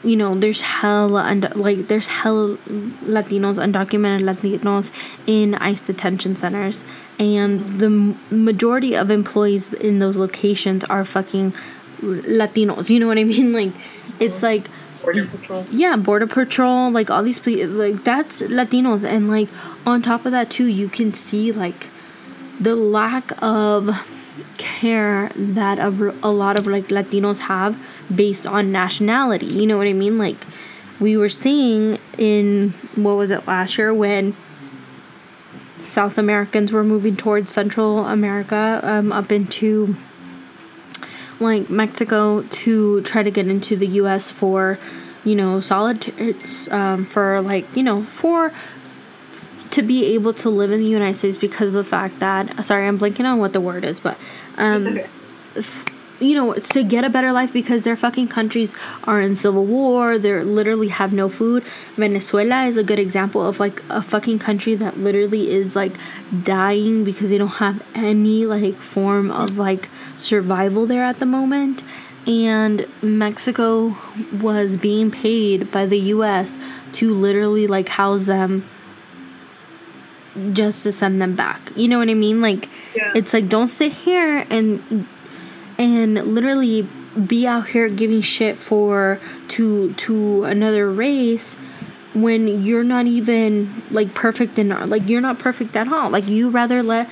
[0.03, 2.57] you know there's hell and like there's hell
[3.05, 4.91] Latinos undocumented Latinos
[5.27, 6.85] in ICE detention centers.
[7.19, 7.91] And the
[8.31, 11.55] majority of employees in those locations are fucking
[12.01, 12.89] Latinos.
[12.89, 13.53] You know what I mean?
[13.53, 13.73] Like
[14.21, 14.69] it's like
[15.07, 15.65] Border Patrol.
[15.71, 19.49] Yeah, Border Patrol, like all these people, like that's Latinos, and like
[19.87, 21.89] on top of that too, you can see like
[22.59, 23.91] the lack of
[24.59, 27.79] care that of a lot of like Latinos have
[28.13, 29.47] based on nationality.
[29.47, 30.19] You know what I mean?
[30.19, 30.45] Like
[30.99, 34.35] we were seeing in what was it last year when
[35.79, 39.95] South Americans were moving towards Central America, um, up into
[41.41, 44.31] like Mexico to try to get into the U.S.
[44.31, 44.79] for,
[45.25, 46.13] you know, solid
[46.71, 48.53] um, for like you know for
[49.71, 52.87] to be able to live in the United States because of the fact that sorry
[52.87, 54.17] I'm blanking on what the word is, but
[54.57, 55.01] um,
[56.21, 60.19] you know, to get a better life because their fucking countries are in civil war.
[60.19, 61.63] They literally have no food.
[61.97, 65.93] Venezuela is a good example of like a fucking country that literally is like
[66.43, 71.83] dying because they don't have any like form of like survival there at the moment.
[72.27, 73.97] And Mexico
[74.41, 76.59] was being paid by the US
[76.93, 78.69] to literally like house them
[80.53, 81.61] just to send them back.
[81.77, 82.41] You know what I mean?
[82.41, 83.13] Like, yeah.
[83.15, 85.07] it's like, don't sit here and
[85.79, 86.87] and literally
[87.27, 91.55] be out here giving shit for to to another race
[92.15, 96.51] when you're not even like perfect and like you're not perfect at all like you
[96.51, 97.09] rather let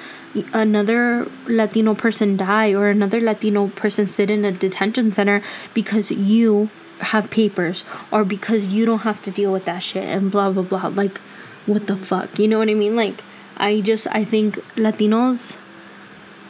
[0.53, 5.43] another latino person die or another latino person sit in a detention center
[5.75, 6.69] because you
[7.01, 10.63] have papers or because you don't have to deal with that shit and blah blah
[10.63, 11.19] blah like
[11.67, 13.23] what the fuck you know what i mean like
[13.57, 15.57] i just i think latinos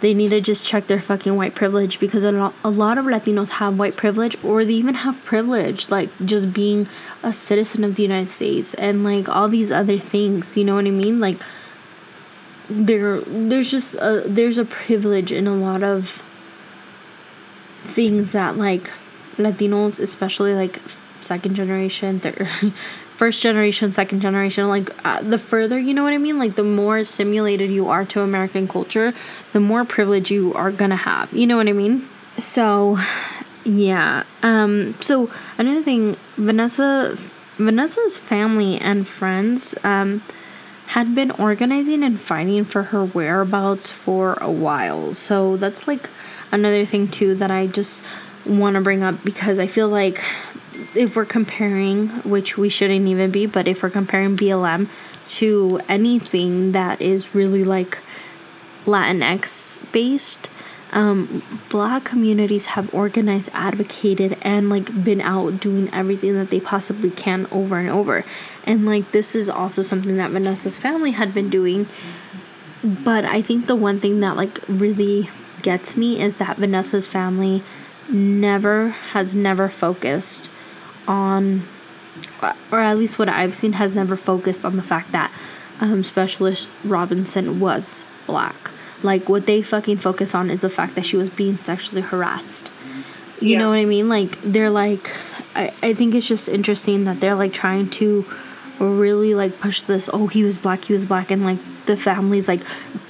[0.05, 3.07] they need to just check their fucking white privilege because a lot, a lot of
[3.07, 6.87] Latinos have white privilege or they even have privilege, like just being
[7.23, 10.59] a citizen of the United States and like all these other things.
[10.59, 11.20] You know what I mean?
[11.20, 11.38] Like
[12.68, 16.22] there, there's just a there's a privilege in a lot of
[17.83, 18.90] things that like
[19.37, 20.81] Latinos, especially like
[21.20, 22.48] second generation, third,
[23.11, 26.38] first generation, second generation, like uh, the further, you know what I mean?
[26.38, 29.12] Like the more simulated you are to American culture,
[29.53, 31.33] the more privilege you are gonna have.
[31.33, 32.09] You know what I mean?
[32.38, 32.98] So,
[33.64, 34.24] yeah.
[34.42, 37.16] Um, so another thing, Vanessa,
[37.57, 40.22] Vanessa's family and friends, um,
[40.94, 45.12] had been organizing and fighting for her whereabouts for a while.
[45.12, 46.09] So that's like
[46.52, 48.00] another thing too that I just
[48.46, 50.22] want to bring up because I feel like
[50.94, 54.87] if we're comparing, which we shouldn't even be, but if we're comparing BLM
[55.30, 57.98] to anything that is really like
[58.83, 60.48] Latinx based,
[60.92, 67.11] um, black communities have organized, advocated, and like been out doing everything that they possibly
[67.11, 68.24] can over and over.
[68.64, 71.87] And like this is also something that Vanessa's family had been doing.
[72.83, 75.29] But I think the one thing that like really
[75.62, 77.62] gets me is that Vanessa's family
[78.11, 80.50] never has never focused
[81.09, 81.62] on
[82.70, 85.33] or at least what I've seen has never focused on the fact that
[85.81, 88.70] um, specialist Robinson was black.
[89.03, 92.70] Like what they fucking focus on is the fact that she was being sexually harassed.
[93.40, 93.59] You yeah.
[93.59, 94.09] know what I mean?
[94.09, 95.11] Like they're like
[95.55, 98.24] I, I think it's just interesting that they're like trying to
[98.78, 102.48] really like push this oh he was black he was black and like the family's
[102.48, 102.60] like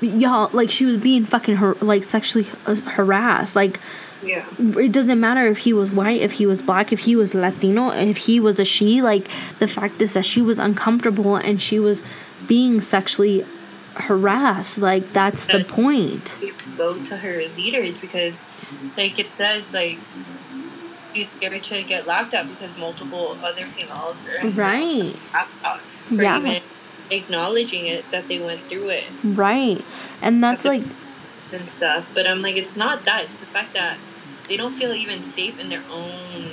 [0.01, 3.81] y'all like she was being fucking her like sexually uh, harassed like
[4.27, 4.47] yeah.
[4.59, 7.91] It doesn't matter if he was white, if he was black, if he was Latino,
[7.91, 9.03] if he was a she.
[9.03, 12.03] Like, the fact is that she was uncomfortable and she was
[12.47, 13.45] being sexually
[13.95, 14.79] harassed.
[14.79, 16.37] Like, that's the point.
[16.77, 18.41] Go to her leaders because,
[18.97, 19.99] like, it says, like,
[21.15, 25.15] she's scared to get laughed at because multiple other females are right.
[25.15, 26.39] for yeah.
[26.39, 26.63] even
[27.11, 29.05] acknowledging it that they went through it.
[29.23, 29.83] Right.
[30.21, 30.83] And that's, like.
[31.53, 32.11] And stuff.
[32.13, 33.25] But I'm like, it's not that.
[33.25, 33.99] It's the fact that
[34.49, 36.53] they don't feel even safe in their own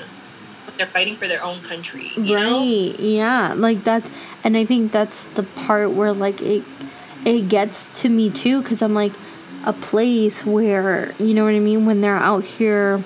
[0.78, 2.64] they're fighting for their own country right know?
[2.64, 4.10] yeah like that's
[4.44, 6.64] and i think that's the part where like it
[7.26, 9.12] it gets to me too because i'm like
[9.66, 13.04] a place where you know what i mean when they're out here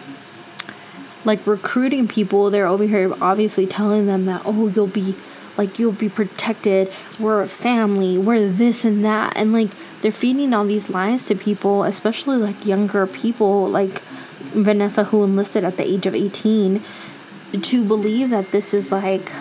[1.25, 5.15] like recruiting people they're over here obviously telling them that oh you'll be
[5.57, 9.69] like you'll be protected we're a family we're this and that and like
[10.01, 14.01] they're feeding all these lies to people especially like younger people like
[14.55, 16.83] Vanessa, who enlisted at the age of 18,
[17.61, 19.31] to believe that this is like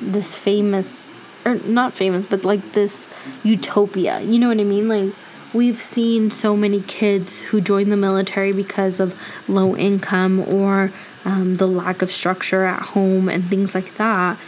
[0.00, 1.12] this famous,
[1.44, 3.06] or not famous, but like this
[3.42, 4.20] utopia.
[4.20, 4.88] You know what I mean?
[4.88, 5.14] Like,
[5.52, 10.92] we've seen so many kids who join the military because of low income or
[11.24, 14.38] um, the lack of structure at home and things like that.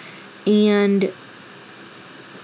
[0.47, 1.13] And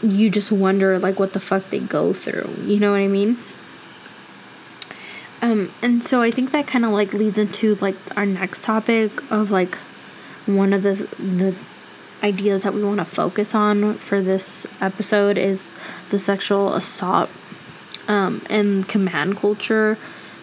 [0.03, 2.55] you just wonder, like, what the fuck they go through.
[2.65, 3.39] You know what I mean?
[5.43, 9.11] Um, and so I think that kind of like leads into like our next topic
[9.31, 9.75] of like
[10.47, 11.55] one of the the
[12.23, 15.75] ideas that we want to focus on for this episode is
[16.11, 17.29] the sexual assault
[18.07, 19.99] um, and command culture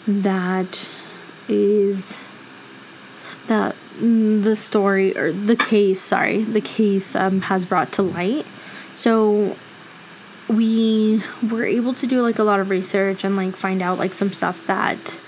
[0.06, 0.86] that
[1.48, 2.18] is
[3.50, 8.46] that the story or the case sorry the case um, has brought to light
[8.96, 9.56] so
[10.50, 14.16] we were able to do like a lot of research and like find out like
[14.16, 15.20] some stuff that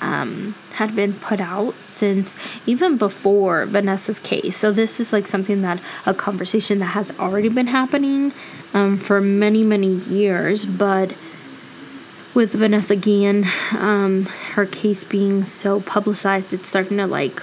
[0.00, 4.56] um, had been put out since even before Vanessa's case.
[4.56, 8.32] So this is like something that a conversation that has already been happening
[8.74, 11.12] um, for many many years, but
[12.34, 13.44] with Vanessa Guillen,
[13.78, 17.40] um, her case being so publicized, it's starting to like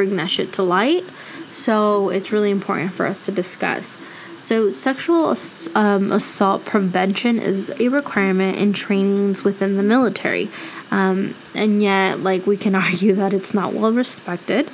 [0.00, 1.04] bring that shit to light.
[1.52, 3.98] So it's really important for us to discuss.
[4.38, 5.36] So, sexual
[5.74, 10.48] um, assault prevention is a requirement in trainings within the military.
[10.90, 14.70] Um, and yet, like, we can argue that it's not well respected.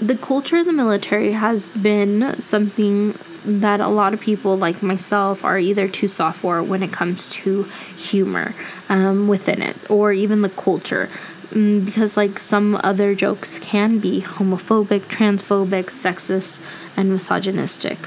[0.00, 5.44] The culture in the military has been something that a lot of people, like myself,
[5.44, 7.64] are either too soft for when it comes to
[7.96, 8.54] humor
[8.88, 11.08] um, within it, or even the culture
[11.52, 16.60] because like some other jokes can be homophobic, transphobic, sexist,
[16.96, 17.98] and misogynistic.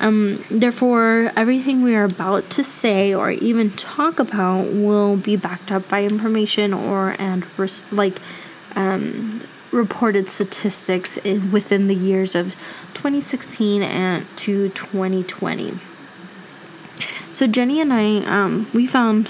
[0.00, 5.70] Um, therefore, everything we are about to say or even talk about will be backed
[5.70, 8.20] up by information or and res- like
[8.74, 12.54] um, reported statistics in, within the years of
[12.94, 15.78] 2016 and to 2020.
[17.32, 19.28] So Jenny and I, um, we found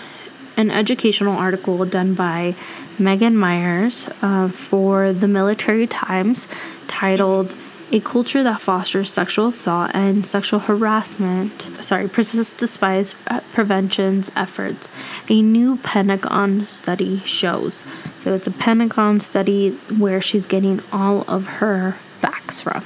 [0.56, 2.54] an educational article done by
[2.98, 6.46] Meghann Myers uh, for the Military Times
[6.86, 7.54] titled
[7.92, 14.88] a culture that fosters sexual assault and sexual harassment, sorry, persists despite uh, prevention's efforts.
[15.28, 17.84] A new Pentagon study shows.
[18.20, 22.84] So it's a Pentagon study where she's getting all of her facts from.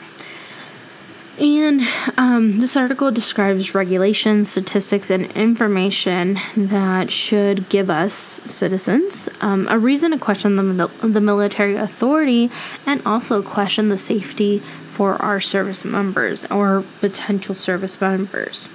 [1.41, 1.83] And
[2.17, 8.15] um, this article describes regulations, statistics, and information that should give us
[8.45, 12.51] citizens um, a reason to question the, the military authority
[12.87, 18.69] and also question the safety for our service members or potential service members.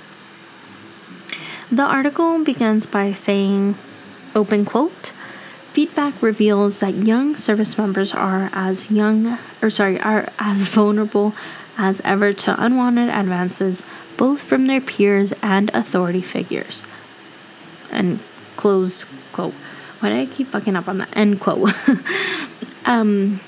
[1.69, 3.75] The article begins by saying,
[4.33, 5.11] open quote,
[5.71, 11.33] feedback reveals that young service members are as young, or sorry, are as vulnerable
[11.77, 13.83] as ever to unwanted advances,
[14.17, 16.85] both from their peers and authority figures.
[17.91, 18.19] And
[18.55, 19.53] close quote.
[19.99, 21.09] Why did I keep fucking up on that?
[21.15, 21.73] End quote.
[22.85, 23.39] um,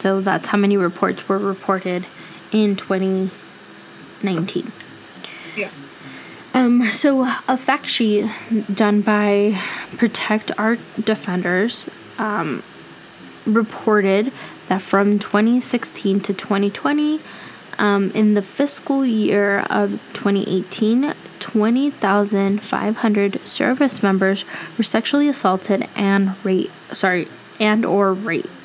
[0.00, 2.06] So that's how many reports were reported
[2.52, 4.72] in 2019.
[5.56, 5.70] Yeah.
[6.54, 8.26] Um, so a fact sheet
[8.74, 9.60] done by
[9.96, 11.88] Protect Our Defenders
[12.18, 12.64] um,
[13.46, 14.32] reported
[14.68, 17.20] that from 2016 to 2020,
[17.78, 24.44] um, in the fiscal year of 2018, 20,500 service members
[24.76, 27.26] were sexually assaulted and raped, sorry,
[27.58, 28.59] and or raped,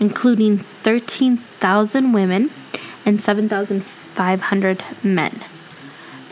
[0.00, 2.50] including 13,000 women
[3.04, 5.44] and 7,500 men.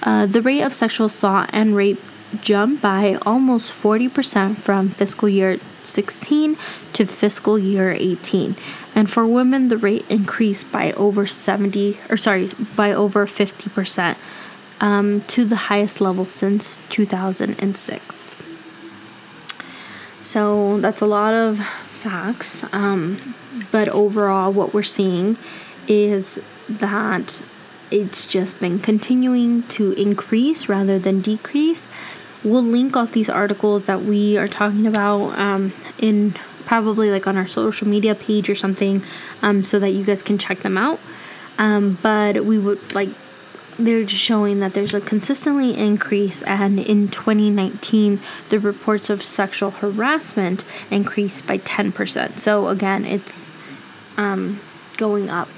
[0.03, 2.01] Uh, the rate of sexual assault and rape
[2.41, 6.57] jumped by almost 40% from fiscal year 16
[6.93, 8.57] to fiscal year 18.
[8.95, 14.17] And for women, the rate increased by over 70, or sorry, by over 50%,
[14.81, 18.37] um, to the highest level since 2006.
[20.21, 21.59] So that's a lot of
[22.03, 22.65] facts.
[22.73, 23.35] Um,
[23.71, 25.37] but overall, what we're seeing
[25.87, 27.41] is that
[27.91, 31.87] it's just been continuing to increase rather than decrease.
[32.43, 36.35] We'll link all these articles that we are talking about um, in
[36.65, 39.03] probably like on our social media page or something
[39.43, 40.99] um, so that you guys can check them out.
[41.59, 43.11] Um, but we would like
[43.79, 48.21] they're just showing that there's a consistently increase and in 2019
[48.51, 53.49] the reports of sexual harassment increased by 10% so again it's
[54.17, 54.61] um,
[54.97, 55.49] going up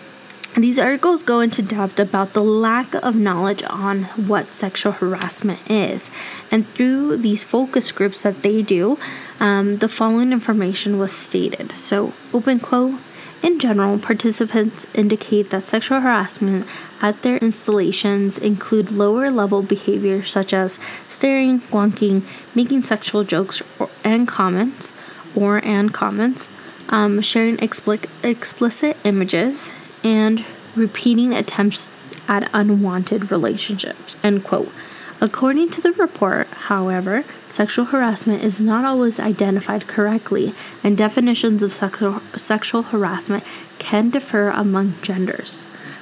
[0.56, 6.12] these articles go into depth about the lack of knowledge on what sexual harassment is.
[6.48, 8.96] And through these focus groups that they do,
[9.40, 11.76] um, the following information was stated.
[11.76, 13.00] So, open quote
[13.44, 16.66] in general, participants indicate that sexual harassment
[17.02, 20.78] at their installations include lower level behavior such as
[21.08, 22.22] staring, wonking,
[22.54, 24.94] making sexual jokes or, and comments,
[25.36, 26.50] or and comments,
[26.88, 29.70] um, sharing expli- explicit images,
[30.02, 30.42] and
[30.74, 31.90] repeating attempts
[32.26, 34.16] at unwanted relationships.
[34.24, 34.72] End quote.
[35.20, 41.72] According to the report, however, sexual harassment is not always identified correctly, and definitions of
[41.72, 43.44] sexual, sexual harassment
[43.78, 45.58] can differ among genders.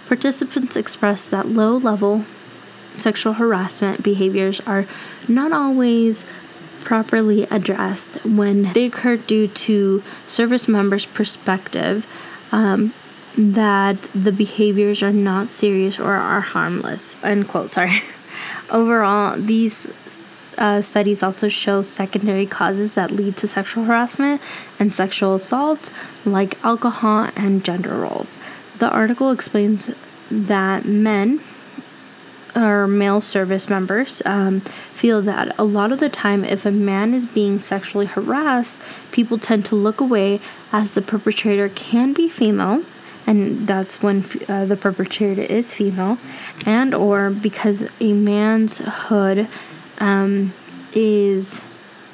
[0.07, 2.25] Participants expressed that low level
[2.99, 4.87] sexual harassment behaviors are
[5.29, 6.25] not always
[6.81, 12.07] properly addressed when they occur due to service members' perspective
[12.51, 12.93] um,
[13.37, 17.17] that the behaviors are not serious or are harmless.
[17.23, 17.73] End quote.
[17.73, 18.03] Sorry.
[18.73, 19.87] Overall, these
[20.57, 24.41] uh, studies also show secondary causes that lead to sexual harassment
[24.79, 25.91] and sexual assault,
[26.25, 28.39] like alcohol and gender roles.
[28.79, 29.91] The article explains
[30.31, 31.41] that men
[32.57, 37.15] or male service members um, feel that a lot of the time, if a man
[37.15, 40.41] is being sexually harassed, people tend to look away
[40.73, 42.83] as the perpetrator can be female
[43.27, 46.19] and that's when uh, the perpetrator is female.
[46.67, 49.49] And or because a man's hood
[49.99, 50.53] um,
[50.93, 51.63] is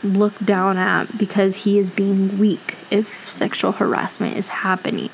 [0.02, 5.10] looked down at because he is being weak if sexual harassment is happening.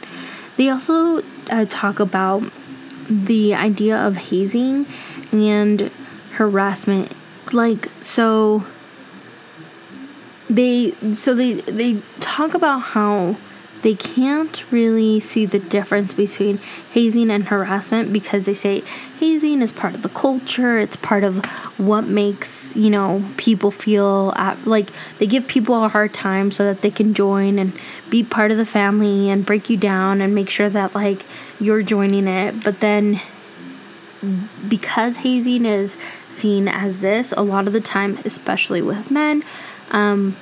[0.56, 2.42] They also uh, talk about
[3.08, 4.86] the idea of hazing
[5.32, 5.90] and
[6.32, 7.12] harassment.
[7.52, 8.64] Like so
[10.48, 13.36] they so they they talk about how
[13.84, 16.56] they can't really see the difference between
[16.92, 18.82] hazing and harassment because they say
[19.20, 21.44] hazing is part of the culture, it's part of
[21.76, 26.64] what makes, you know, people feel at, like they give people a hard time so
[26.64, 27.74] that they can join and
[28.08, 31.22] be part of the family and break you down and make sure that like
[31.60, 32.64] you're joining it.
[32.64, 33.20] But then
[34.66, 35.98] because hazing is
[36.30, 39.44] seen as this a lot of the time, especially with men,
[39.90, 40.36] um,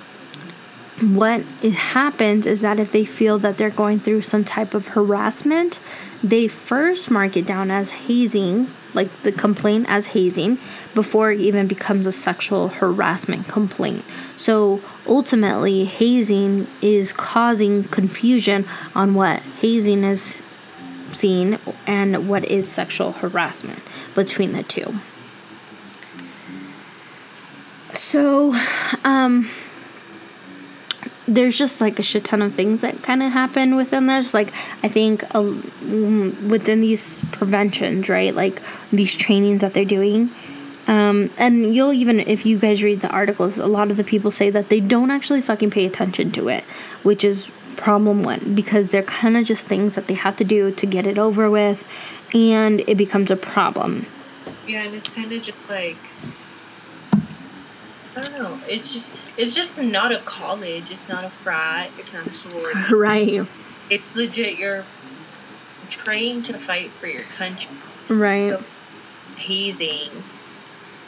[1.03, 5.80] what happens is that if they feel that they're going through some type of harassment,
[6.22, 10.59] they first mark it down as hazing, like the complaint as hazing,
[10.94, 14.05] before it even becomes a sexual harassment complaint.
[14.36, 20.40] So ultimately, hazing is causing confusion on what hazing is
[21.12, 23.80] seen and what is sexual harassment
[24.14, 24.94] between the two.
[27.92, 28.55] So,
[29.05, 29.50] um,
[31.26, 34.34] there's just like a shit ton of things that kind of happen within this.
[34.34, 34.52] Like,
[34.82, 38.34] I think uh, within these preventions, right?
[38.34, 38.60] Like
[38.90, 40.30] these trainings that they're doing.
[40.88, 44.30] Um, and you'll even, if you guys read the articles, a lot of the people
[44.32, 46.64] say that they don't actually fucking pay attention to it,
[47.04, 50.70] which is problem one because they're kind of just things that they have to do
[50.70, 51.86] to get it over with,
[52.34, 54.06] and it becomes a problem.
[54.66, 55.96] Yeah, and it's kind of just like
[58.14, 58.60] I don't know.
[58.68, 60.90] It's just it's just not a college.
[60.90, 61.90] It's not a frat.
[61.98, 62.80] It's not a sorority.
[62.94, 63.46] Right.
[63.90, 64.58] It's legit.
[64.58, 64.84] You're
[65.88, 67.76] trained to fight for your country.
[68.08, 68.50] Right.
[68.50, 68.64] So
[69.36, 70.10] hazing,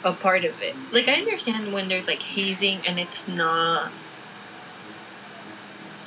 [0.03, 0.75] a part of it.
[0.91, 3.91] Like I understand when there's like hazing and it's not.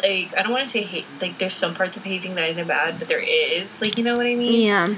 [0.03, 1.07] Like I don't want to say hate.
[1.21, 3.81] Like there's some parts of hazing that isn't bad, but there is.
[3.81, 4.67] Like you know what I mean?
[4.67, 4.95] Yeah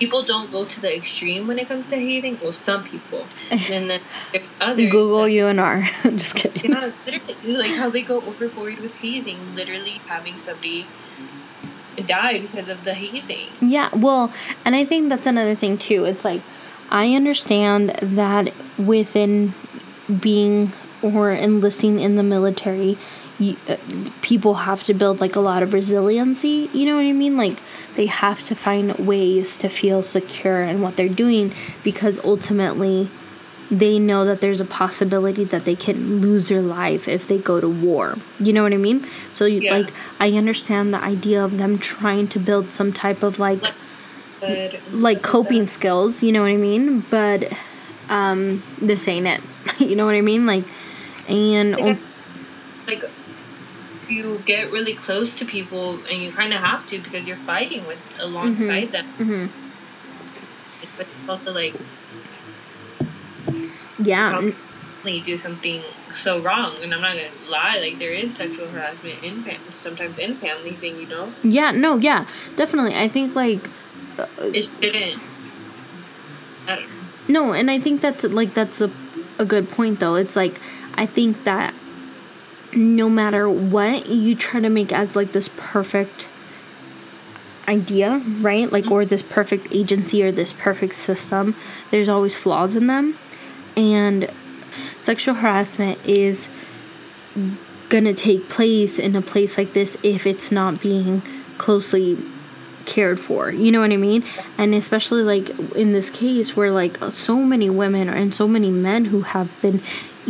[0.00, 2.38] people don't go to the extreme when it comes to hazing.
[2.42, 4.00] Well, some people, and then
[4.32, 4.90] there's others.
[4.90, 5.88] Google that, UNR.
[6.04, 6.64] I'm just kidding.
[6.64, 10.86] You know, literally, like how they go overboard with hazing, literally having somebody
[12.06, 13.48] die because of the hazing.
[13.60, 14.32] Yeah, well,
[14.64, 16.04] and I think that's another thing too.
[16.04, 16.40] It's like
[16.90, 19.54] I understand that within
[20.20, 20.72] being
[21.02, 22.98] or enlisting in the military,
[23.38, 23.76] you, uh,
[24.22, 26.68] people have to build like a lot of resiliency.
[26.72, 27.36] You know what I mean?
[27.36, 27.58] Like
[28.00, 31.52] they have to find ways to feel secure in what they're doing
[31.84, 33.10] because ultimately
[33.70, 37.60] they know that there's a possibility that they can lose their life if they go
[37.60, 38.16] to war.
[38.38, 39.06] You know what I mean?
[39.34, 39.76] So you, yeah.
[39.76, 43.62] like I understand the idea of them trying to build some type of like
[44.92, 47.00] like coping skills, you know what I mean?
[47.10, 47.52] But
[48.08, 49.42] um this ain't it.
[49.78, 50.46] you know what I mean?
[50.46, 50.64] Like
[51.28, 51.98] and like,
[52.86, 53.04] like
[54.10, 57.86] you get really close to people, and you kind of have to because you're fighting
[57.86, 59.28] with alongside mm-hmm.
[59.28, 59.50] them.
[59.50, 61.00] Mm-hmm.
[61.00, 61.74] It's also like
[63.98, 64.50] yeah.
[65.04, 65.82] You do something
[66.12, 67.78] so wrong, and I'm not gonna lie.
[67.80, 71.32] Like there is sexual harassment in fam- sometimes in families, and you know.
[71.42, 71.70] Yeah.
[71.70, 71.96] No.
[71.96, 72.26] Yeah.
[72.56, 72.94] Definitely.
[72.94, 73.68] I think like.
[74.18, 75.22] Uh, it shouldn't.
[76.66, 76.88] I don't
[77.28, 77.46] know.
[77.46, 78.90] No, and I think that's like that's a,
[79.38, 80.16] a good point though.
[80.16, 80.60] It's like
[80.94, 81.72] I think that
[82.74, 86.28] no matter what you try to make as like this perfect
[87.68, 88.70] idea, right?
[88.70, 91.54] Like or this perfect agency or this perfect system,
[91.90, 93.16] there's always flaws in them.
[93.76, 94.30] And
[95.00, 96.48] sexual harassment is
[97.88, 101.22] going to take place in a place like this if it's not being
[101.58, 102.18] closely
[102.86, 103.50] cared for.
[103.50, 104.24] You know what I mean?
[104.58, 109.06] And especially like in this case where like so many women and so many men
[109.06, 109.80] who have been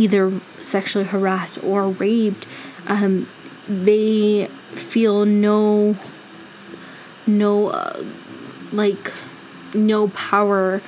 [0.01, 0.33] either
[0.63, 2.47] sexually harassed or raped,
[2.87, 3.29] um,
[3.69, 5.95] they feel no,
[7.27, 8.05] no, uh,
[8.73, 9.13] like,
[9.75, 10.81] no power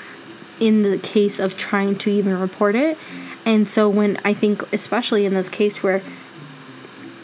[0.59, 2.97] in the case of trying to even report it.
[3.45, 6.01] And so, when I think, especially in this case where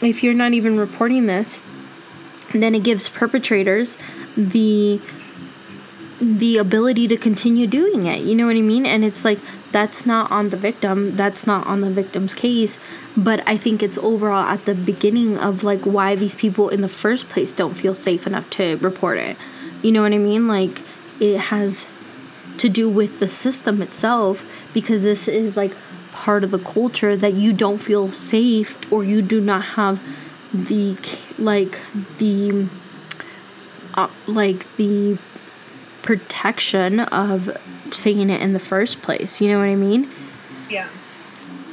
[0.01, 1.59] if you're not even reporting this,
[2.53, 3.97] then it gives perpetrators
[4.35, 5.01] the
[6.21, 8.21] the ability to continue doing it.
[8.21, 8.85] You know what I mean?
[8.85, 9.39] And it's like
[9.71, 12.77] that's not on the victim that's not on the victim's case
[13.15, 16.87] but i think it's overall at the beginning of like why these people in the
[16.87, 19.37] first place don't feel safe enough to report it.
[19.81, 20.47] You know what i mean?
[20.47, 20.81] Like
[21.19, 21.85] it has
[22.57, 25.71] to do with the system itself because this is like
[26.11, 30.01] part of the culture that you don't feel safe or you do not have
[30.53, 30.97] the
[31.37, 31.79] like
[32.17, 32.67] the
[33.93, 35.17] uh, like the
[36.01, 37.57] protection of
[37.93, 39.41] saying it in the first place.
[39.41, 40.09] You know what I mean?
[40.69, 40.87] Yeah.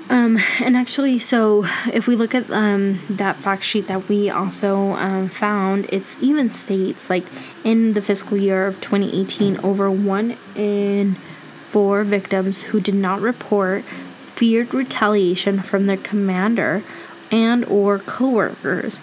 [0.08, 4.92] Um, and actually, so if we look at um, that fact sheet that we also
[4.92, 7.24] um, found, it's even states like
[7.64, 11.16] in the fiscal year of 2018, over one in
[11.60, 16.82] four victims who did not report feared retaliation from their commander
[17.30, 19.00] and or coworkers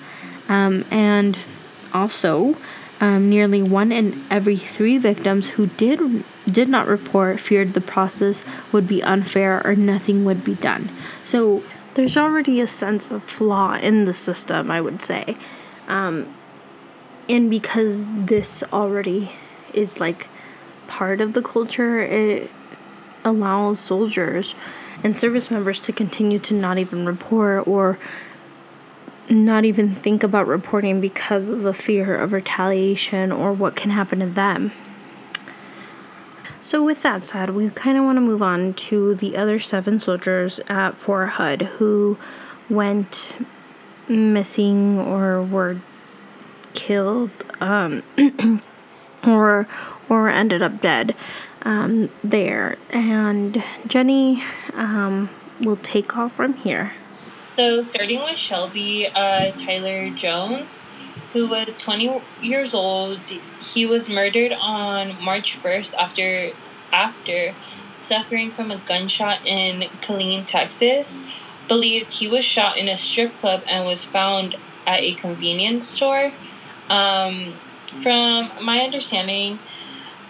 [0.48, 1.38] Um, and
[1.94, 2.56] also,
[3.02, 8.44] um, nearly one in every three victims who did did not report feared the process
[8.72, 10.90] would be unfair or nothing would be done.
[11.24, 11.64] So
[11.94, 15.38] there's already a sense of flaw in the system, I would say.
[15.88, 16.34] Um,
[17.30, 19.32] and because this already
[19.74, 20.28] is like
[20.88, 22.52] part of the culture, it
[23.24, 24.56] allows soldiers
[25.04, 27.98] and service members to continue to not even report or
[29.30, 34.20] not even think about reporting because of the fear of retaliation or what can happen
[34.20, 34.72] to them.
[36.64, 40.00] So, with that said, we kind of want to move on to the other seven
[40.00, 42.18] soldiers at Fort Hood who
[42.70, 43.34] went
[44.08, 45.82] missing or were
[46.74, 48.02] killed um,
[49.28, 49.68] or
[50.08, 51.14] or ended up dead
[51.64, 52.78] um, there.
[52.92, 54.42] And Jenny
[54.74, 56.94] um, will take off from here.
[57.58, 60.86] So, starting with Shelby uh, Tyler Jones,
[61.34, 63.20] who was 20 years old,
[63.74, 66.52] he was murdered on March 1st after
[66.92, 67.56] after
[67.98, 71.22] suffering from a gunshot in Killeen, Texas.
[71.68, 74.56] Believed he was shot in a strip club and was found
[74.86, 76.32] at a convenience store.
[76.90, 77.54] Um,
[78.02, 79.60] from my understanding,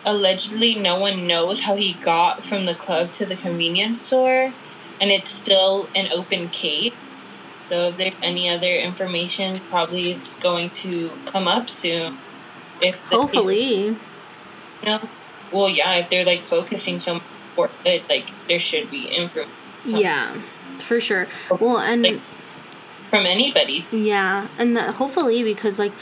[0.05, 4.53] allegedly no one knows how he got from the club to the convenience store,
[5.01, 6.93] and it's still an open case.
[7.69, 12.17] So if there's any other information, probably it's going to come up soon.
[12.81, 13.97] If hopefully, is,
[14.81, 15.09] you know,
[15.51, 17.23] well, yeah, if they're like focusing so much
[17.55, 19.51] for it, like there should be information.
[19.85, 20.33] Yeah,
[20.79, 21.27] for sure.
[21.59, 22.19] Well, and like,
[23.09, 23.85] from anybody.
[23.91, 25.93] Yeah, and that hopefully because like,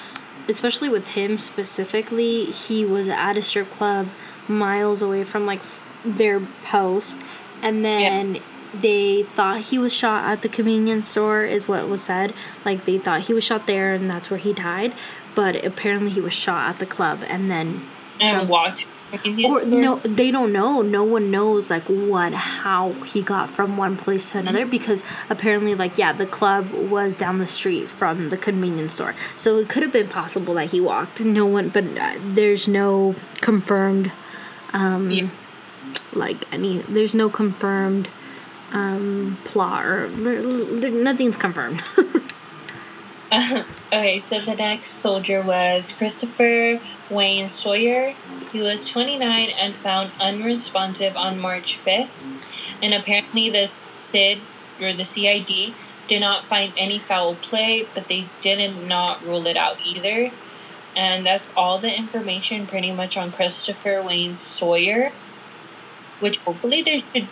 [0.48, 4.08] especially with him specifically, he was at a strip club
[4.48, 5.62] miles away from like
[6.04, 7.18] their post,
[7.62, 8.36] and then.
[8.36, 8.42] Yeah
[8.74, 12.34] they thought he was shot at the convenience store is what was said.
[12.64, 14.94] Like they thought he was shot there and that's where he died
[15.36, 17.82] but apparently he was shot at the club and then
[18.20, 18.88] and some, walked
[19.44, 20.82] or no they don't know.
[20.82, 24.70] No one knows like what how he got from one place to another mm-hmm.
[24.70, 29.14] because apparently like yeah the club was down the street from the convenience store.
[29.36, 31.20] So it could have been possible that he walked.
[31.20, 34.12] No one but uh, there's no confirmed
[34.72, 35.28] um yeah.
[36.14, 38.08] like any there's no confirmed
[38.74, 41.82] um, plot or nothing's confirmed.
[43.94, 48.14] okay, so the next soldier was Christopher Wayne Sawyer.
[48.52, 52.10] He was 29 and found unresponsive on March 5th.
[52.82, 54.40] And apparently, the CID
[54.82, 55.74] or the CID
[56.08, 60.32] did not find any foul play, but they did not rule it out either.
[60.96, 65.14] And that's all the information pretty much on Christopher Wayne Sawyer,
[66.20, 67.30] which hopefully there should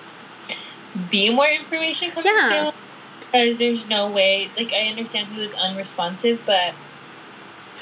[1.10, 2.50] be more information coming yeah.
[2.50, 2.74] soon
[3.20, 4.50] because there's no way.
[4.58, 6.74] Like I understand he was unresponsive, but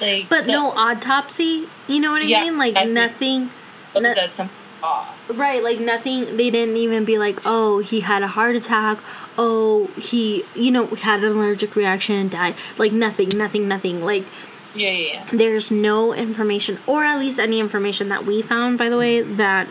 [0.02, 1.68] like but the, no autopsy.
[1.88, 2.58] You know what I yeah, mean?
[2.58, 3.50] Like nothing.
[3.96, 4.50] No, that some
[4.84, 5.16] off.
[5.30, 6.38] Right, like nothing.
[6.38, 9.00] They didn't even be like, oh, he had a heart attack.
[9.38, 12.56] Oh, he, you know, had an allergic reaction and died.
[12.78, 14.04] Like nothing, nothing, nothing.
[14.04, 14.26] Like.
[14.76, 15.30] Yeah, yeah, yeah.
[15.32, 19.68] There's no information, or at least any information that we found, by the way, that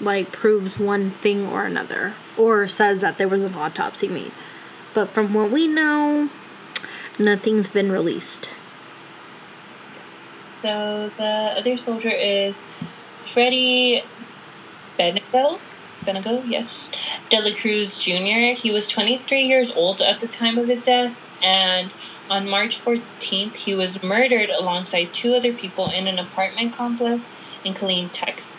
[0.00, 4.32] like proves one thing or another or says that there was an autopsy made.
[4.94, 6.30] But from what we know,
[7.18, 8.48] nothing's been released.
[10.62, 12.64] So the other soldier is
[13.24, 14.02] Freddie
[14.98, 15.58] Benego.
[16.04, 16.90] Benego, yes.
[17.28, 18.58] De La Cruz Jr.
[18.60, 21.90] He was 23 years old at the time of his death, and
[22.30, 27.32] on March 14th, he was murdered alongside two other people in an apartment complex
[27.64, 28.52] in Killeen, Texas.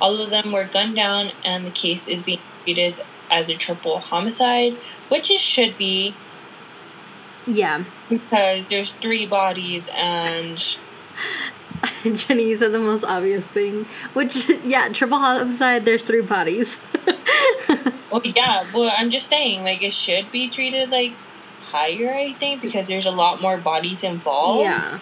[0.00, 2.40] All of them were gunned down, and the case is being
[2.74, 4.74] treated as a triple homicide,
[5.08, 6.14] which it should be.
[7.46, 7.84] Yeah.
[8.08, 10.76] Because there's three bodies, and.
[12.02, 16.78] Jenny said the most obvious thing, which, yeah, triple homicide, there's three bodies.
[18.10, 21.12] well, yeah, well, I'm just saying, like, it should be treated like
[21.70, 24.62] higher, I think, because there's a lot more bodies involved.
[24.62, 24.98] Yeah.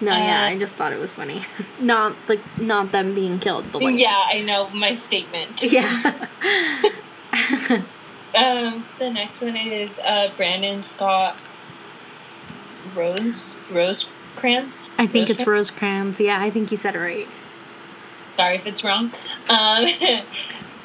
[0.00, 1.42] No, yeah, I just thought it was funny.
[1.80, 5.62] not like not them being killed, but like Yeah, I know my statement.
[5.70, 5.88] Yeah.
[8.34, 11.36] um, the next one is uh, Brandon Scott
[12.94, 14.88] Rose Rosecrans.
[14.98, 15.30] I think Rosecrans?
[15.30, 16.20] it's Rosecrans.
[16.20, 17.28] Yeah, I think you said it right.
[18.36, 19.12] Sorry if it's wrong.
[19.48, 19.86] Um,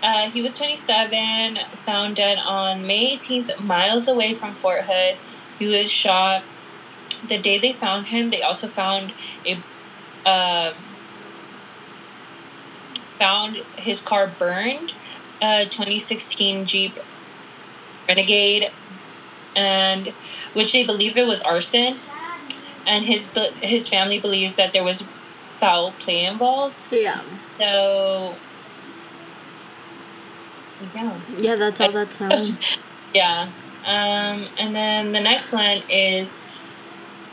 [0.03, 5.17] uh, he was 27, found dead on May 18th, miles away from Fort Hood.
[5.57, 6.43] He was shot
[7.27, 9.13] the day they found him, they also found
[9.45, 9.57] a
[10.27, 10.73] uh,
[13.19, 14.93] found his car burned,
[15.41, 16.99] a 2016 Jeep
[18.07, 18.71] Renegade,
[19.55, 20.07] and
[20.53, 21.97] which they believe it was arson.
[22.87, 23.29] and his
[23.61, 25.03] his family believes that there was
[25.51, 26.91] foul play involved.
[26.91, 27.21] Yeah.
[27.57, 28.35] So.
[30.93, 31.19] Yeah.
[31.37, 32.57] Yeah, that's all that's known.
[33.13, 33.49] yeah.
[33.85, 36.29] Um, and then the next one is,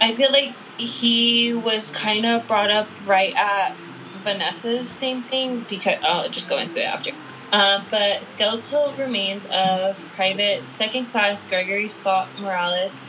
[0.03, 3.77] I feel like he was kind of brought up right at
[4.25, 7.13] Vanessa's same thing because I'll just go into it after.
[7.53, 13.01] Uh, but skeletal remains of Private Second Class Gregory Scott Morales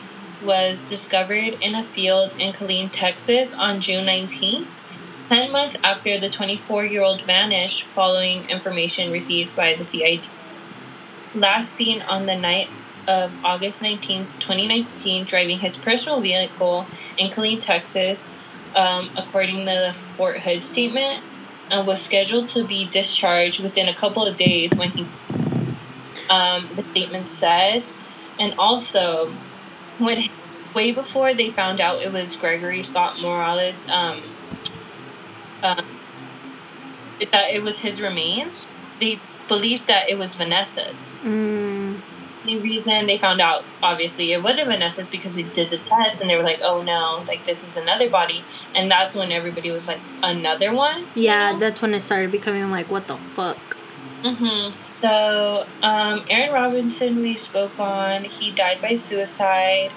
[0.44, 4.68] was discovered in a field in Killeen, Texas on June 19th,
[5.30, 10.28] 10 months after the 24 year old vanished following information received by the CID.
[11.34, 12.70] Last seen on the night
[13.08, 16.86] of August 19, 2019, driving his personal vehicle
[17.18, 18.32] in Killeen, Texas,
[18.76, 21.24] um, according to the Fort Hood statement,
[21.70, 25.08] and was scheduled to be discharged within a couple of days when he,
[26.30, 27.84] um, the statement said.
[28.40, 29.32] And also,
[30.00, 30.30] when
[30.74, 34.22] way before they found out it was Gregory Scott Morales, um,
[35.62, 35.82] uh,
[37.32, 38.66] that it was his remains,
[39.00, 40.94] they believed that it was Vanessa.
[41.24, 41.73] Mm
[42.46, 46.30] the reason they found out, obviously, it wasn't Vanessa's because they did the test and
[46.30, 48.44] they were like, oh no, like this is another body.
[48.76, 51.06] And that's when everybody was like, another one?
[51.16, 53.58] Yeah, that's when it started becoming like, what the fuck?
[54.24, 54.72] Hmm.
[55.02, 59.92] So, um, Aaron Robinson, we spoke on, he died by suicide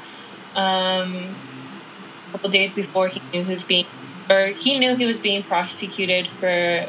[0.57, 3.87] um, a couple days before he knew he was being,
[4.29, 6.87] or he knew he was being prosecuted for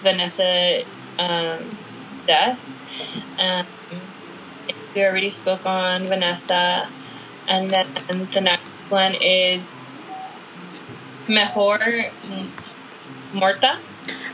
[0.00, 0.84] Vanessa
[1.18, 1.76] um,
[2.26, 2.60] death.
[3.38, 3.66] Um,
[4.96, 6.88] we already spoke on Vanessa.
[7.46, 7.86] And then
[8.32, 9.76] the next one is
[11.28, 12.10] Mejhor
[13.32, 13.78] Morta.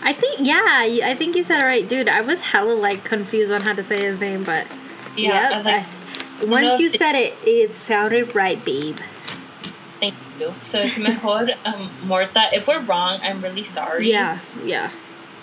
[0.04, 2.08] I think yeah, I think you said it right, dude.
[2.08, 4.66] I was hella like confused on how to say his name, but
[5.16, 5.50] yeah.
[5.50, 5.86] Yep, like,
[6.40, 8.98] I, once you said it, it sounded right, babe.
[10.00, 10.54] Thank you.
[10.64, 12.48] So it's Mejhor um, Morta.
[12.52, 14.10] If we're wrong, I'm really sorry.
[14.10, 14.90] Yeah, yeah.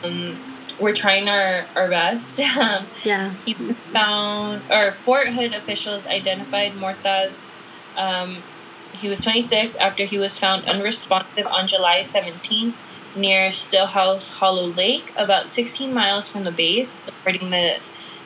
[0.03, 0.37] Um,
[0.79, 2.39] we're trying our, our best.
[2.59, 3.33] Um, yeah.
[3.45, 7.45] He found, or Fort Hood officials identified Morta's.
[7.95, 8.37] Um,
[8.93, 12.73] he was 26 after he was found unresponsive on July 17th
[13.15, 17.77] near Stillhouse Hollow Lake, about 16 miles from the base, according the,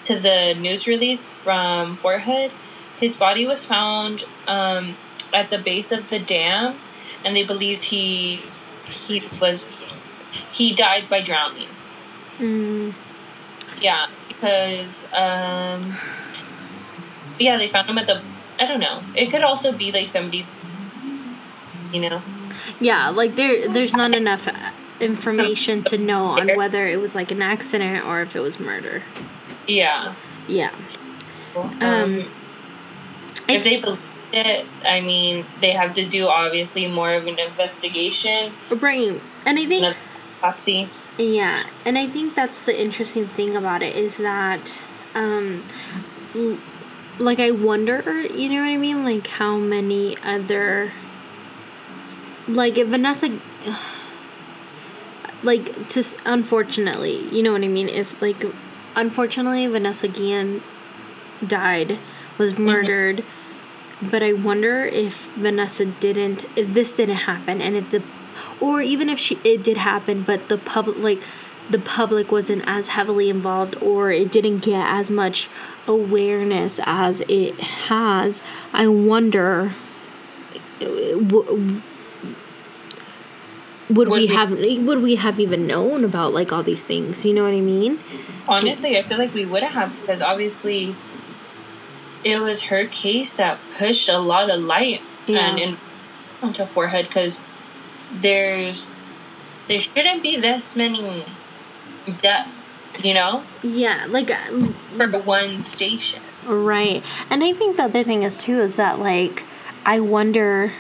[0.06, 2.52] to the news release from Fort Hood.
[3.00, 4.96] His body was found um,
[5.34, 6.76] at the base of the dam,
[7.24, 8.42] and they believed he
[8.90, 9.86] he was
[10.52, 11.68] he died by drowning.
[12.40, 12.94] Mm.
[13.82, 15.96] Yeah, because um,
[17.40, 18.22] yeah, they found him at the.
[18.60, 19.02] I don't know.
[19.16, 20.54] It could also be like somebody's.
[21.92, 22.22] You know.
[22.80, 24.48] Yeah, like there, there's not enough
[25.00, 29.04] information to know on whether it was like an accident or if it was murder.
[29.68, 30.16] Yeah.
[30.48, 30.72] Yeah.
[31.56, 32.26] Um, um
[33.48, 34.00] if they believe
[34.34, 38.52] it, I mean, they have to do obviously more of an investigation.
[38.70, 39.96] Right, and I think
[40.42, 40.90] autopsy.
[41.18, 44.84] Yeah, and I think that's the interesting thing about it is that,
[45.14, 45.64] um,
[47.20, 49.04] like, I wonder, you know what I mean?
[49.04, 50.92] Like, how many other.
[52.48, 53.40] Like, if Vanessa.
[55.46, 57.90] Like, just unfortunately, you know what I mean?
[57.90, 58.46] If, like,
[58.96, 60.62] unfortunately, Vanessa Guillen
[61.46, 62.00] died,
[62.38, 62.64] was mm-hmm.
[62.64, 63.18] murdered.
[63.18, 64.10] Mm-hmm.
[64.10, 68.02] But I wonder if Vanessa didn't, if this didn't happen, and if the
[68.60, 71.20] or even if she it did happen but the public like
[71.70, 75.50] the public wasn't as heavily involved or it didn't get as much
[75.88, 78.42] awareness as it has
[78.74, 79.72] i wonder
[80.82, 81.84] would,
[83.90, 87.44] would we have would we have even known about like all these things you know
[87.44, 88.00] what i mean
[88.48, 90.96] honestly i feel like we wouldn't have because obviously
[92.24, 95.50] it was her case that pushed a lot of light yeah.
[95.50, 95.78] and in
[96.42, 97.40] onto Fort Hood because
[98.14, 98.90] there's
[99.68, 101.26] there shouldn't be this many
[102.18, 102.62] deaths,
[103.02, 103.44] you know?
[103.62, 104.30] Yeah, like
[104.98, 106.22] for one station.
[106.46, 107.04] Right.
[107.30, 109.44] And I think the other thing is too is that like
[109.86, 110.72] I wonder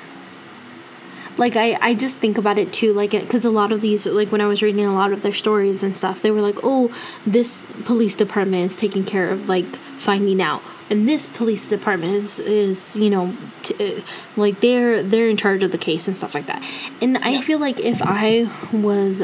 [1.37, 4.31] like I, I just think about it too like because a lot of these like
[4.31, 6.95] when i was reading a lot of their stories and stuff they were like oh
[7.25, 12.39] this police department is taking care of like finding out and this police department is,
[12.39, 14.01] is you know t- uh,
[14.35, 16.63] like they're they're in charge of the case and stuff like that.
[17.01, 19.23] And i feel like if i was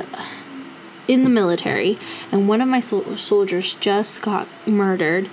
[1.08, 1.98] in the military
[2.32, 5.28] and one of my sol- soldiers just got murdered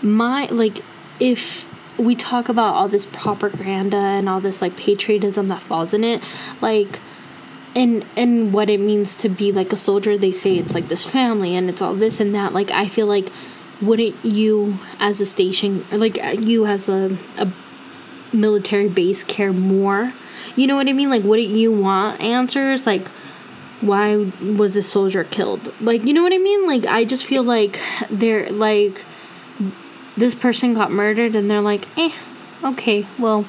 [0.00, 0.82] my like
[1.20, 6.02] if we talk about all this propaganda and all this like patriotism that falls in
[6.02, 6.22] it
[6.60, 6.98] like
[7.76, 11.04] and and what it means to be like a soldier they say it's like this
[11.04, 13.30] family and it's all this and that like i feel like
[13.82, 17.52] wouldn't you as a station like you as a, a
[18.32, 20.12] military base care more
[20.56, 21.10] You know what I mean?
[21.10, 22.86] Like, wouldn't you want answers?
[22.86, 23.08] Like,
[23.80, 25.72] why was this soldier killed?
[25.80, 26.66] Like, you know what I mean?
[26.66, 29.04] Like, I just feel like they're like,
[30.16, 32.12] this person got murdered, and they're like, eh,
[32.62, 33.46] okay, well,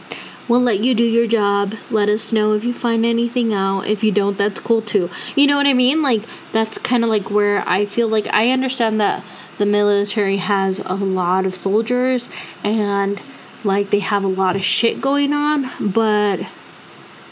[0.48, 1.76] we'll let you do your job.
[1.92, 3.82] Let us know if you find anything out.
[3.82, 5.10] If you don't, that's cool too.
[5.36, 6.02] You know what I mean?
[6.02, 9.24] Like, that's kind of like where I feel like I understand that
[9.58, 12.30] the military has a lot of soldiers
[12.64, 13.22] and
[13.64, 16.40] like they have a lot of shit going on, but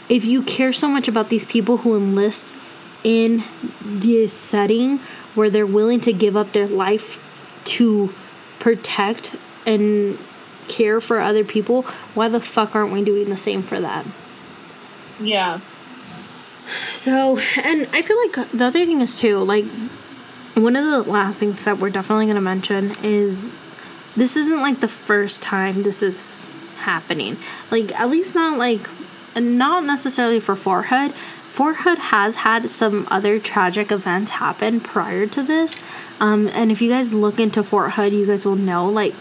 [0.08, 2.54] if you care so much about these people who enlist
[3.02, 3.44] in
[3.80, 4.98] this setting
[5.34, 7.20] where they're willing to give up their life
[7.64, 8.12] to
[8.58, 9.34] protect
[9.66, 10.18] and
[10.68, 11.82] care for other people,
[12.14, 14.12] why the fuck aren't we doing the same for them?
[15.20, 15.60] Yeah.
[16.92, 19.64] So, and I feel like the other thing is too, like,
[20.54, 23.54] one of the last things that we're definitely going to mention is
[24.16, 26.46] this isn't like the first time this is
[26.78, 27.36] happening.
[27.70, 28.88] Like, at least not like,
[29.36, 31.12] not necessarily for Fort Hood.
[31.54, 35.80] Fort Hood has had some other tragic events happen prior to this.
[36.18, 39.14] Um, and if you guys look into Fort Hood, you guys will know, like,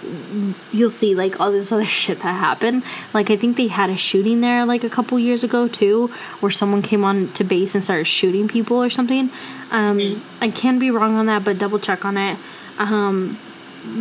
[0.71, 2.81] you'll see, like, all this other shit that happened.
[3.13, 6.07] Like, I think they had a shooting there, like, a couple years ago, too,
[6.39, 9.29] where someone came on to base and started shooting people or something.
[9.69, 10.21] Um, mm.
[10.41, 12.39] I can be wrong on that, but double check on it.
[12.79, 13.37] Um,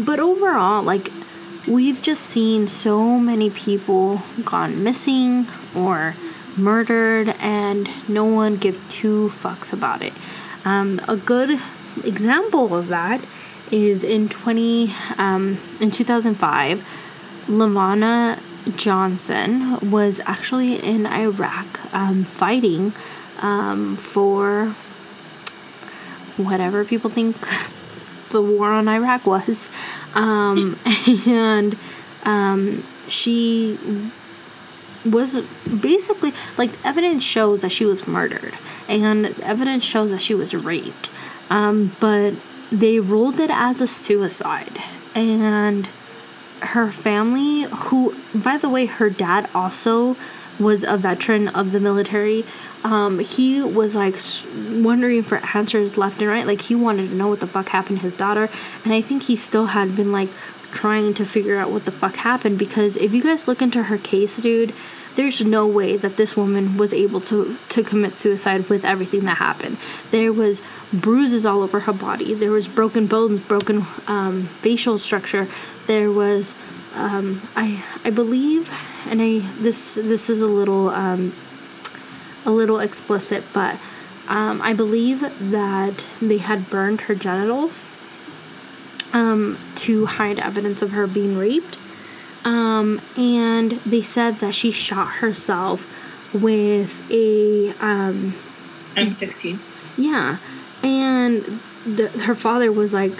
[0.06, 1.12] but overall, like,
[1.68, 6.14] we've just seen so many people gone missing or
[6.56, 10.12] murdered, and no one give two fucks about it.
[10.64, 11.60] Um, a good
[12.04, 13.24] example of that
[13.70, 16.86] is in 20 um, in 2005
[17.46, 18.38] LaVonna
[18.76, 22.92] Johnson was actually in Iraq um, fighting
[23.40, 24.74] um, for
[26.36, 27.36] whatever people think
[28.30, 29.68] the war on Iraq was.
[30.14, 30.78] Um,
[31.26, 31.76] and
[32.24, 33.78] um, she
[35.04, 35.40] was
[35.80, 38.54] basically like evidence shows that she was murdered
[38.88, 41.10] and evidence shows that she was raped.
[41.50, 42.34] Um, but
[42.70, 44.78] they ruled it as a suicide
[45.14, 45.88] and
[46.60, 50.16] her family who by the way her dad also
[50.58, 52.44] was a veteran of the military
[52.84, 54.16] um, he was like
[54.82, 57.98] wondering for answers left and right like he wanted to know what the fuck happened
[57.98, 58.48] to his daughter
[58.84, 60.28] and i think he still had been like
[60.72, 63.98] trying to figure out what the fuck happened because if you guys look into her
[63.98, 64.72] case dude
[65.14, 69.36] there's no way that this woman was able to to commit suicide with everything that
[69.36, 69.76] happened.
[70.10, 70.62] There was
[70.92, 72.34] bruises all over her body.
[72.34, 75.48] There was broken bones broken um, facial structure.
[75.86, 76.54] There was
[76.94, 78.70] um, I I believe
[79.06, 81.34] and I this this is a little um,
[82.44, 83.76] a little explicit but
[84.28, 85.20] um, I believe
[85.50, 87.88] that they had burned her genitals
[89.12, 91.78] um, to hide evidence of her being raped
[92.44, 95.86] um, and they said that she shot herself
[96.34, 98.34] with a um,
[98.94, 99.58] M16.
[99.96, 100.38] Yeah,
[100.82, 103.12] and the, her father was like,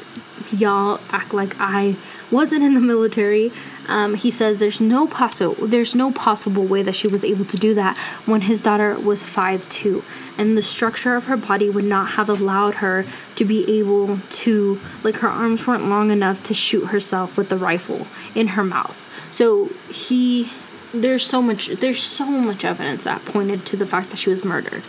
[0.51, 1.97] "Y'all act like I
[2.30, 3.53] wasn't in the military."
[3.88, 7.57] Um, he says there's no possible there's no possible way that she was able to
[7.57, 10.03] do that when his daughter was five two,
[10.38, 13.04] and the structure of her body would not have allowed her
[13.36, 17.56] to be able to like her arms weren't long enough to shoot herself with the
[17.56, 18.98] rifle in her mouth.
[19.30, 20.50] So he
[20.92, 24.44] there's so much there's so much evidence that pointed to the fact that she was
[24.44, 24.82] murdered.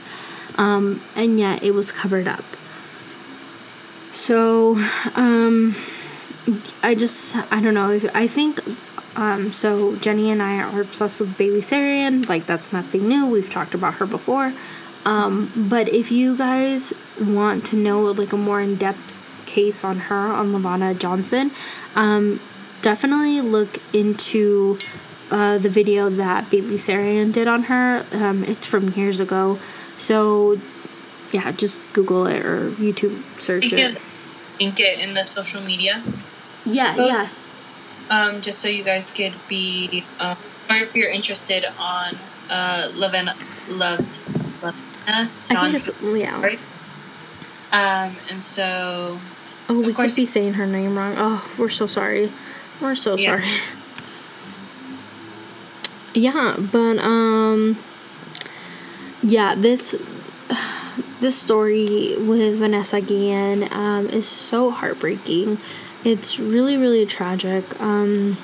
[0.55, 2.45] Um, and yet it was covered up.
[4.11, 4.75] So
[5.15, 5.75] um,
[6.83, 8.59] I just I don't know I think
[9.15, 12.27] um, so Jenny and I are obsessed with Bailey Sarian.
[12.27, 13.25] Like that's nothing new.
[13.25, 14.53] We've talked about her before.
[15.05, 20.15] Um, but if you guys want to know like a more in-depth case on her
[20.15, 21.51] on LaVonna Johnson,
[21.95, 22.39] um,
[22.81, 24.77] definitely look into
[25.31, 28.05] uh, the video that Bailey Sarian did on her.
[28.11, 29.59] Um, it's from years ago.
[29.97, 30.59] So,
[31.31, 34.01] yeah, just Google it or YouTube search you it.
[34.59, 36.03] Link it in the social media.
[36.65, 37.29] Yeah, Both, yeah.
[38.09, 40.37] Um, just so you guys could be, um,
[40.69, 42.15] or if you're interested on
[42.49, 43.35] uh, Lavena,
[43.69, 44.19] Love,
[45.07, 46.41] I think it's yeah.
[46.41, 46.59] Right.
[47.71, 49.19] Um, and so.
[49.69, 51.15] Oh, we could be saying her name wrong.
[51.17, 52.31] Oh, we're so sorry.
[52.81, 53.37] We're so yeah.
[53.37, 53.47] sorry.
[56.13, 57.77] yeah, but um
[59.23, 59.95] yeah, this
[61.21, 65.57] this story with Vanessa Guillen um, is so heartbreaking.
[66.03, 67.79] It's really, really tragic.
[67.79, 68.37] Um,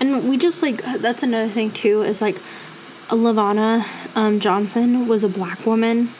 [0.00, 2.38] and we just like that's another thing too is like
[3.16, 3.86] LaVonna
[4.16, 6.12] um, Johnson was a black woman,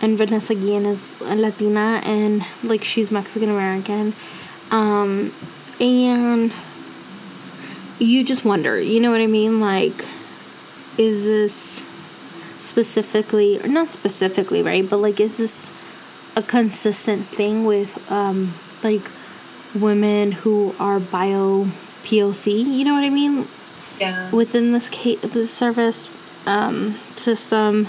[0.00, 4.14] and Vanessa Guillen is a Latina, and like she's Mexican American.
[4.70, 5.32] Um,
[5.80, 6.52] and
[7.98, 9.60] you just wonder, you know what I mean?
[9.60, 10.04] Like,
[10.98, 11.84] is this
[12.62, 15.68] specifically or not specifically right but like is this
[16.36, 19.10] a consistent thing with um like
[19.74, 21.66] women who are bio
[22.04, 23.48] POC you know what I mean
[24.00, 24.30] Yeah.
[24.30, 26.08] within this case this service
[26.46, 27.88] um system.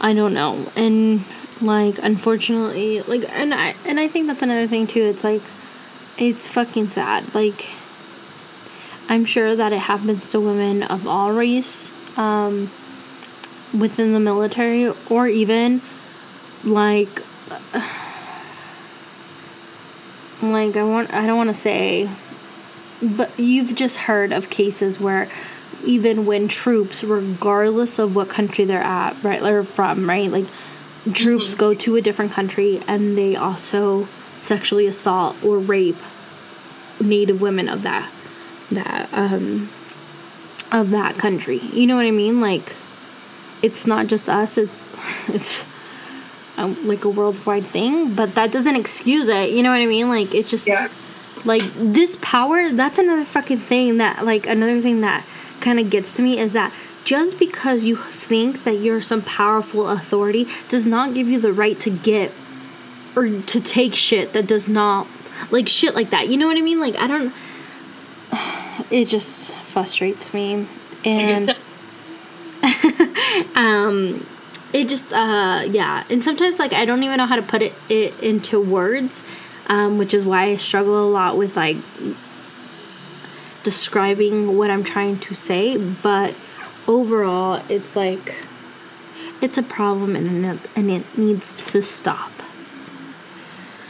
[0.00, 0.70] I don't know.
[0.76, 1.24] And
[1.60, 5.02] like unfortunately like and I and I think that's another thing too.
[5.02, 5.42] It's like
[6.18, 7.34] it's fucking sad.
[7.34, 7.66] Like
[9.08, 12.70] I'm sure that it happens to women of all race um,
[13.76, 15.80] within the military or even
[16.64, 17.22] like
[20.42, 22.10] like I want I don't want to say
[23.02, 25.28] but you've just heard of cases where
[25.84, 30.46] even when troops regardless of what country they're at right or from right like
[31.12, 34.08] troops go to a different country and they also
[34.40, 35.96] sexually assault or rape
[37.00, 38.10] native women of that
[38.70, 39.68] that um
[40.72, 41.58] of that country.
[41.58, 42.40] You know what i mean?
[42.40, 42.74] Like
[43.62, 44.82] it's not just us it's
[45.28, 45.64] it's
[46.56, 49.50] um, like a worldwide thing but that doesn't excuse it.
[49.50, 50.08] You know what i mean?
[50.08, 50.88] Like it's just Yeah.
[51.46, 55.24] Like this power that's another fucking thing that like another thing that
[55.60, 56.72] kind of gets to me is that
[57.04, 61.78] just because you think that you're some powerful authority does not give you the right
[61.78, 62.32] to get
[63.14, 65.06] or to take shit that does not
[65.50, 66.28] like shit like that.
[66.28, 66.80] You know what i mean?
[66.80, 67.32] Like i don't
[68.90, 70.66] it just frustrates me.
[71.04, 71.56] And
[73.54, 74.26] um
[74.72, 76.02] it just uh yeah.
[76.10, 79.22] And sometimes like i don't even know how to put it, it into words
[79.66, 81.76] um which is why i struggle a lot with like
[83.62, 86.34] describing what i'm trying to say but
[86.86, 88.34] overall it's like
[89.42, 92.30] it's a problem and it, and it needs to stop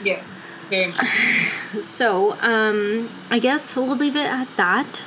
[0.03, 0.39] yes.
[0.69, 1.07] Very much.
[1.81, 5.05] so um i guess we'll leave it at that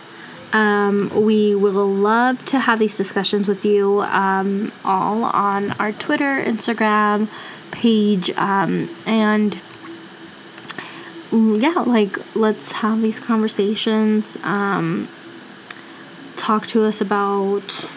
[0.53, 6.43] um, we will love to have these discussions with you um, all on our Twitter,
[6.43, 7.27] Instagram
[7.71, 9.59] page, um, and
[11.31, 14.37] yeah, like let's have these conversations.
[14.43, 15.07] Um,
[16.35, 17.87] talk to us about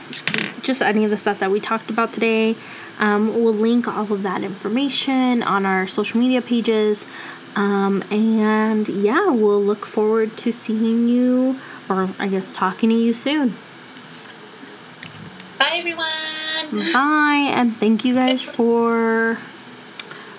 [0.62, 2.56] just any of the stuff that we talked about today.
[2.98, 7.06] Um, we'll link all of that information on our social media pages.
[7.56, 11.58] Um, and yeah, we'll look forward to seeing you,
[11.88, 13.54] or I guess talking to you soon.
[15.58, 16.92] Bye, everyone.
[16.92, 19.38] Bye, and thank you guys for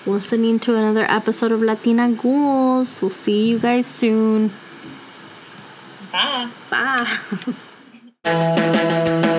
[0.06, 3.00] listening to another episode of Latina Ghouls.
[3.00, 4.52] We'll see you guys soon.
[6.12, 6.50] Bye.
[6.70, 7.18] Bye.